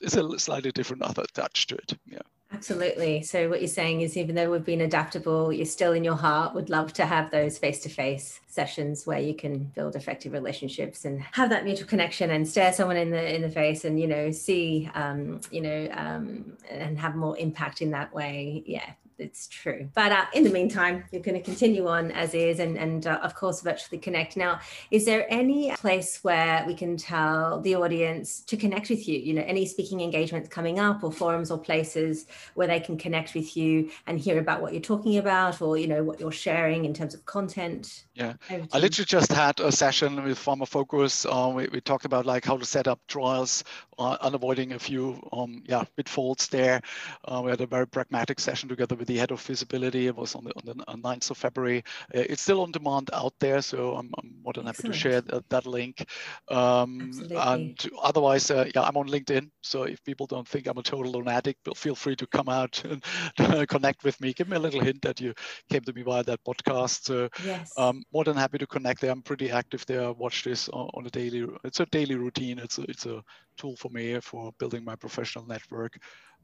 it's 0.01 0.17
a 0.17 0.39
slightly 0.39 0.73
different 0.73 1.03
other 1.03 1.25
touch 1.33 1.67
to 1.69 1.77
it 1.77 1.93
yeah 2.07 2.19
Absolutely. 2.53 3.23
So, 3.23 3.49
what 3.49 3.61
you're 3.61 3.69
saying 3.69 4.01
is, 4.01 4.17
even 4.17 4.35
though 4.35 4.51
we've 4.51 4.65
been 4.65 4.81
adaptable, 4.81 5.53
you're 5.53 5.65
still 5.67 5.93
in 5.93 6.03
your 6.03 6.17
heart 6.17 6.53
would 6.53 6.69
love 6.69 6.93
to 6.95 7.07
have 7.07 7.31
those 7.31 7.59
face 7.59 7.81
to 7.85 7.89
face 7.89 8.41
sessions 8.49 9.07
where 9.07 9.21
you 9.21 9.35
can 9.35 9.65
build 9.77 9.95
effective 9.95 10.33
relationships 10.33 11.05
and 11.05 11.21
have 11.33 11.49
that 11.51 11.65
mutual 11.65 11.87
connection 11.87 12.31
and 12.31 12.49
stare 12.49 12.73
someone 12.73 12.97
in 12.97 13.11
the 13.11 13.35
in 13.35 13.43
the 13.43 13.49
face 13.49 13.85
and 13.85 14.01
you 14.01 14.09
know 14.09 14.33
see 14.33 14.91
um, 14.95 15.41
you 15.53 15.61
know 15.61 15.89
um, 15.93 16.57
and 16.69 16.99
have 16.99 17.15
more 17.15 17.39
impact 17.39 17.83
in 17.83 17.93
that 17.93 18.13
way. 18.13 18.65
Yeah, 18.67 18.91
it's 19.21 19.47
true. 19.47 19.89
But 19.95 20.13
uh, 20.13 20.25
in 20.35 20.45
the 20.45 20.51
meantime, 20.51 21.05
you're 21.13 21.23
going 21.23 21.37
to 21.37 21.43
continue 21.43 21.87
on 21.87 22.11
as 22.13 22.35
is 22.35 22.59
and, 22.59 22.77
and 22.77 23.07
uh, 23.07 23.21
of 23.23 23.35
course, 23.35 23.61
virtually 23.61 23.99
connect. 23.99 24.37
Now, 24.37 24.61
is 24.91 25.05
there 25.05 25.27
any 25.31 25.73
place 25.77 26.21
where 26.23 26.65
we 26.67 26.75
can 26.75 26.97
tell 26.97 27.61
the 27.61 27.75
audience 27.75 28.41
to 28.41 28.57
connect 28.57 28.91
with 28.91 29.07
you? 29.09 29.19
You 29.19 29.35
know, 29.35 29.45
any 29.47 29.67
speaking 29.67 30.01
engagements 30.01 30.49
coming 30.49 30.79
up 30.79 31.05
or 31.05 31.13
forums 31.13 31.51
or 31.51 31.59
places 31.59 32.27
where 32.55 32.67
they 32.67 32.81
can 32.81 32.97
connect 32.97 33.35
with 33.35 33.57
you 33.57 33.91
and 34.07 34.19
hear 34.19 34.39
about 34.39 34.63
what 34.63 34.73
you're 34.73 34.83
talking 34.83 35.19
about 35.19 35.61
or, 35.61 35.77
you 35.77 35.87
know, 35.87 36.03
what 36.03 36.21
you're 36.21 36.33
sharing 36.33 36.85
in 36.85 36.95
terms 36.95 37.15
of 37.15 37.25
content? 37.27 38.05
Yeah, 38.15 38.35
I 38.51 38.79
literally 38.79 39.07
just 39.07 39.33
had 39.33 39.61
a 39.61 39.73
session 39.73 40.23
with 40.23 40.39
pharmafocus. 40.39 41.27
Uh, 41.27 41.51
we, 41.51 41.69
we 41.69 41.81
talked 41.81 42.05
about 42.05 42.27
like 42.27 42.45
how 42.45 42.57
to 42.57 42.65
set 42.65 42.89
up 42.89 43.01
trials 43.09 43.65
and 44.01 44.35
avoiding 44.35 44.73
a 44.73 44.79
few 44.79 45.21
um, 45.33 45.63
yeah 45.67 45.85
pitfalls 45.97 46.49
there. 46.49 46.81
Uh, 47.25 47.43
we 47.45 47.51
had 47.51 47.61
a 47.61 47.67
very 47.67 47.87
pragmatic 47.87 48.41
session 48.41 48.69
together 48.69 48.95
with 48.95 49.09
the 49.09 49.17
head 49.17 49.31
of 49.31 49.41
feasibility. 49.41 50.07
It 50.07 50.17
was 50.17 50.35
on 50.35 50.45
the, 50.45 50.53
on 50.57 50.65
the 50.65 51.09
9th 51.09 51.31
of 51.31 51.37
February. 51.37 51.85
Uh, 52.15 52.21
it's 52.29 52.43
still 52.43 52.63
on 52.63 52.73
demand 52.73 53.11
out 53.13 53.35
there, 53.41 53.63
so 53.63 53.95
I'm, 53.97 54.11
I'm 54.19 54.35
more 54.43 54.53
than 54.53 54.67
happy 54.67 54.89
Excellent. 54.89 54.95
to 54.95 55.01
share 55.01 55.21
that, 55.23 55.49
that 55.51 55.67
link. 55.67 56.07
Um, 56.51 57.13
and 57.31 57.79
otherwise, 58.03 58.51
uh, 58.51 58.71
yeah, 58.75 58.83
I'm 58.83 58.97
on 58.97 59.09
LinkedIn. 59.09 59.51
So 59.63 59.85
if 59.85 60.03
people 60.05 60.27
don't 60.27 60.49
think 60.49 60.67
I'm 60.67 60.79
a 60.79 60.83
total 60.83 61.13
lunatic, 61.13 61.57
feel 61.75 61.95
free 61.95 62.17
to 62.17 62.27
come 62.27 62.49
out 62.49 62.83
and 63.39 63.69
connect 63.69 64.05
with 64.05 64.21
me. 64.21 64.33
Give 64.33 64.49
me 64.49 64.57
a 64.57 64.61
little 64.61 64.81
hint 64.81 65.03
that 65.03 65.21
you 65.21 65.35
came 65.71 65.83
to 65.83 65.93
me 65.93 66.03
via 66.03 66.23
that 66.25 66.45
podcast. 66.45 67.05
So 67.05 67.29
yes. 67.45 67.73
um, 67.77 68.03
more 68.13 68.25
than 68.25 68.37
happy 68.37 68.59
to 68.59 68.67
connect 68.67 69.01
there. 69.01 69.11
I'm 69.11 69.23
pretty 69.23 69.51
active 69.51 69.85
there. 69.87 70.13
Watch 70.13 70.45
this 70.45 70.69
on, 70.69 70.89
on 70.95 71.07
a 71.07 71.11
daily. 71.11 71.47
It's 71.65 71.81
a 71.81 71.87
daily 71.87 72.15
routine. 72.15 72.59
It's 72.59 72.79
a, 72.79 72.83
it's 72.83 73.07
a 73.07 73.23
tool 73.61 73.77
for 73.77 73.91
me 73.91 74.19
for 74.21 74.53
building 74.59 74.85
my 74.85 74.97
professional 74.97 75.47
network. 75.47 75.99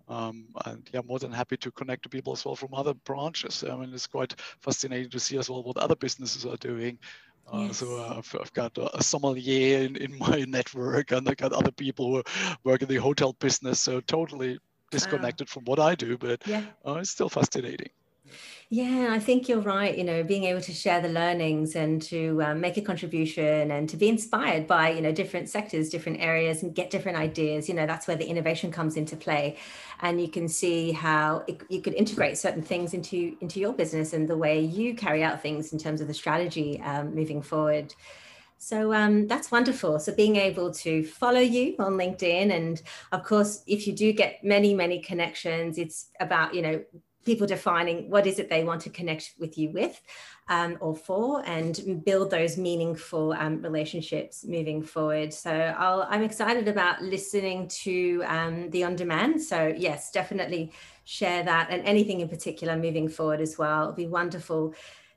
Um, 0.08 0.46
and 0.66 0.88
yeah, 0.92 1.00
more 1.04 1.18
than 1.18 1.32
happy 1.32 1.56
to 1.56 1.70
connect 1.72 2.04
to 2.04 2.08
people 2.08 2.32
as 2.32 2.44
well 2.44 2.54
from 2.54 2.74
other 2.74 2.94
branches. 2.94 3.64
I 3.64 3.74
mean, 3.76 3.92
it's 3.92 4.06
quite 4.06 4.34
fascinating 4.60 5.10
to 5.10 5.18
see 5.18 5.38
as 5.38 5.50
well 5.50 5.64
what 5.64 5.78
other 5.78 5.96
businesses 5.96 6.46
are 6.46 6.58
doing. 6.58 6.98
Uh, 7.52 7.66
yes. 7.66 7.78
So 7.78 7.96
uh, 7.96 8.14
I've, 8.18 8.36
I've, 8.40 8.52
got 8.52 8.76
a, 8.78 9.02
sommelier 9.02 9.78
in, 9.78 9.96
in 9.96 10.18
my 10.26 10.44
network, 10.48 11.12
and 11.12 11.28
I 11.28 11.34
got 11.34 11.52
other 11.52 11.72
people 11.72 12.14
who 12.14 12.22
work 12.64 12.82
in 12.82 12.88
the 12.88 12.96
hotel 12.96 13.32
business. 13.32 13.80
So 13.80 14.00
totally 14.00 14.58
disconnected 14.90 15.48
wow. 15.48 15.52
from 15.52 15.64
what 15.64 15.80
I 15.80 15.94
do, 15.94 16.16
but 16.18 16.46
yeah. 16.46 16.62
uh, 16.86 16.94
it's 16.94 17.10
still 17.10 17.28
fascinating. 17.28 17.90
Yeah, 18.68 19.10
I 19.12 19.20
think 19.20 19.48
you're 19.48 19.60
right. 19.60 19.96
You 19.96 20.02
know, 20.02 20.24
being 20.24 20.44
able 20.44 20.60
to 20.62 20.72
share 20.72 21.00
the 21.00 21.08
learnings 21.08 21.76
and 21.76 22.02
to 22.02 22.42
um, 22.42 22.60
make 22.60 22.76
a 22.76 22.80
contribution 22.80 23.70
and 23.70 23.88
to 23.88 23.96
be 23.96 24.08
inspired 24.08 24.66
by, 24.66 24.90
you 24.90 25.00
know, 25.00 25.12
different 25.12 25.48
sectors, 25.48 25.88
different 25.88 26.20
areas 26.20 26.64
and 26.64 26.74
get 26.74 26.90
different 26.90 27.16
ideas, 27.16 27.68
you 27.68 27.74
know, 27.74 27.86
that's 27.86 28.08
where 28.08 28.16
the 28.16 28.26
innovation 28.26 28.72
comes 28.72 28.96
into 28.96 29.14
play. 29.16 29.56
And 30.00 30.20
you 30.20 30.28
can 30.28 30.48
see 30.48 30.90
how 30.90 31.44
it, 31.46 31.62
you 31.68 31.80
could 31.80 31.94
integrate 31.94 32.38
certain 32.38 32.62
things 32.62 32.92
into, 32.92 33.36
into 33.40 33.60
your 33.60 33.72
business 33.72 34.12
and 34.12 34.26
the 34.26 34.36
way 34.36 34.60
you 34.60 34.94
carry 34.94 35.22
out 35.22 35.40
things 35.40 35.72
in 35.72 35.78
terms 35.78 36.00
of 36.00 36.08
the 36.08 36.14
strategy 36.14 36.80
um, 36.82 37.14
moving 37.14 37.42
forward. 37.42 37.94
So 38.58 38.92
um, 38.92 39.28
that's 39.28 39.52
wonderful. 39.52 40.00
So 40.00 40.14
being 40.14 40.36
able 40.36 40.72
to 40.74 41.04
follow 41.04 41.40
you 41.40 41.76
on 41.78 41.92
LinkedIn, 41.92 42.50
and 42.50 42.80
of 43.12 43.22
course, 43.22 43.62
if 43.66 43.86
you 43.86 43.92
do 43.92 44.12
get 44.12 44.42
many, 44.42 44.74
many 44.74 45.00
connections, 45.00 45.78
it's 45.78 46.08
about 46.20 46.54
you 46.54 46.62
know 46.62 46.82
people 47.26 47.46
defining 47.46 48.08
what 48.08 48.26
is 48.26 48.38
it 48.38 48.48
they 48.48 48.64
want 48.64 48.80
to 48.80 48.88
connect 48.88 49.34
with 49.38 49.58
you 49.58 49.70
with 49.70 50.00
um, 50.48 50.78
or 50.80 50.94
for 50.94 51.44
and 51.44 52.02
build 52.04 52.30
those 52.30 52.56
meaningful 52.56 53.32
um, 53.32 53.60
relationships 53.60 54.44
moving 54.44 54.80
forward 54.82 55.34
so 55.34 55.50
i 55.50 56.14
am 56.14 56.22
excited 56.22 56.68
about 56.68 57.02
listening 57.02 57.68
to 57.68 58.22
um, 58.26 58.70
the 58.70 58.84
on 58.84 58.96
demand 58.96 59.42
so 59.42 59.74
yes 59.76 60.10
definitely 60.12 60.72
share 61.04 61.42
that 61.42 61.68
and 61.70 61.84
anything 61.84 62.20
in 62.20 62.28
particular 62.28 62.76
moving 62.76 63.08
forward 63.08 63.40
as 63.40 63.58
well 63.58 63.82
it'll 63.82 63.94
be 63.94 64.06
wonderful 64.06 64.72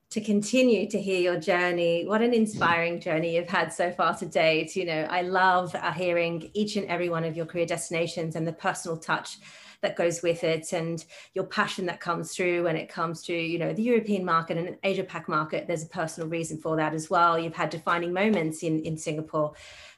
to 0.10 0.20
continue 0.20 0.90
to 0.90 1.00
hear 1.00 1.22
your 1.22 1.40
journey. 1.40 2.04
What 2.04 2.24
an 2.24 2.34
inspiring 2.34 3.00
journey 3.00 3.36
you've 3.36 3.48
had 3.48 3.72
so 3.72 3.92
far 3.92 4.16
to 4.18 4.26
date. 4.26 4.76
You 4.76 4.86
know, 4.86 5.08
I 5.08 5.22
love 5.22 5.76
uh, 5.76 5.92
hearing 5.92 6.50
each 6.56 6.78
and 6.78 6.88
every 6.88 7.10
one 7.10 7.24
of 7.24 7.38
your 7.38 7.46
career 7.46 7.68
destinations 7.68 8.36
and 8.36 8.48
the 8.48 8.54
personal 8.54 8.98
touch 8.98 9.38
that 9.82 9.96
goes 9.96 10.22
with 10.22 10.44
it 10.44 10.74
and 10.74 11.06
your 11.34 11.46
passion 11.46 11.86
that 11.86 12.00
comes 12.00 12.36
through 12.36 12.64
when 12.64 12.76
it 12.76 12.90
comes 12.90 13.24
to 13.24 13.34
you 13.34 13.58
know 13.58 13.74
the 13.74 13.82
european 13.82 14.26
market 14.26 14.58
and 14.58 14.78
asia 14.84 15.04
pac 15.04 15.28
market 15.30 15.68
there's 15.68 15.84
a 15.84 15.88
personal 15.88 16.30
reason 16.30 16.58
for 16.58 16.76
that 16.76 16.94
as 16.94 17.10
well 17.10 17.40
you've 17.40 17.56
had 17.56 17.70
defining 17.70 18.14
moments 18.14 18.64
in 18.64 18.80
in 18.80 18.98
singapore 18.98 19.54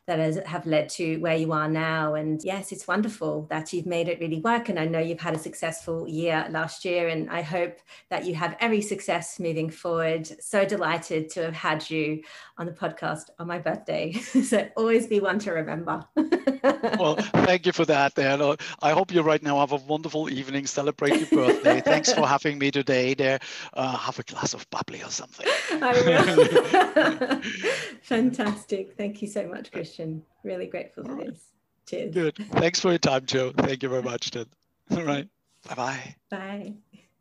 that 0.07 0.19
has, 0.19 0.37
have 0.45 0.65
led 0.65 0.89
to 0.89 1.17
where 1.17 1.37
you 1.37 1.51
are 1.51 1.69
now. 1.69 2.15
And 2.15 2.43
yes, 2.43 2.71
it's 2.71 2.87
wonderful 2.87 3.47
that 3.49 3.71
you've 3.71 3.85
made 3.85 4.07
it 4.07 4.19
really 4.19 4.41
work. 4.41 4.67
And 4.67 4.79
I 4.79 4.85
know 4.85 4.99
you've 4.99 5.21
had 5.21 5.35
a 5.35 5.39
successful 5.39 6.07
year 6.07 6.47
last 6.49 6.83
year, 6.83 7.07
and 7.07 7.29
I 7.29 7.41
hope 7.41 7.79
that 8.09 8.25
you 8.25 8.33
have 8.35 8.57
every 8.59 8.81
success 8.81 9.39
moving 9.39 9.69
forward. 9.69 10.27
So 10.43 10.65
delighted 10.65 11.29
to 11.31 11.43
have 11.43 11.53
had 11.53 11.89
you 11.89 12.23
on 12.57 12.65
the 12.65 12.71
podcast 12.71 13.29
on 13.39 13.47
my 13.47 13.59
birthday. 13.59 14.11
so 14.13 14.67
always 14.75 15.07
be 15.07 15.19
one 15.19 15.39
to 15.39 15.51
remember. 15.51 16.03
well, 16.99 17.15
thank 17.45 17.65
you 17.65 17.71
for 17.71 17.85
that. 17.85 18.15
Dan. 18.15 18.41
I 18.81 18.91
hope 18.91 19.13
you 19.13 19.21
right 19.21 19.41
now 19.41 19.59
a 19.71 19.77
wonderful 19.77 20.29
evening. 20.29 20.65
Celebrate 20.67 21.19
your 21.19 21.27
birthday. 21.27 21.81
Thanks 21.85 22.13
for 22.13 22.27
having 22.27 22.57
me 22.57 22.71
today. 22.71 23.13
There, 23.13 23.39
uh, 23.73 23.97
have 23.97 24.19
a 24.19 24.23
glass 24.23 24.53
of 24.53 24.69
bubbly 24.69 25.01
or 25.03 25.09
something. 25.09 25.47
I 25.71 25.93
will. 25.93 27.41
Fantastic. 28.01 28.95
Thank 28.97 29.21
you 29.21 29.27
so 29.27 29.47
much, 29.47 29.71
Christian. 29.71 30.23
Really 30.43 30.67
grateful 30.67 31.03
for 31.03 31.15
this. 31.15 31.39
Cheers. 31.87 32.13
Good. 32.13 32.35
Thanks 32.51 32.79
for 32.79 32.89
your 32.89 32.99
time, 32.99 33.25
Joe. 33.25 33.51
Thank 33.57 33.83
you 33.83 33.89
very 33.89 34.03
much, 34.03 34.31
Ted. 34.31 34.47
All 34.91 35.03
right. 35.03 35.27
Bye-bye. 35.67 36.15
Bye. 36.29 36.73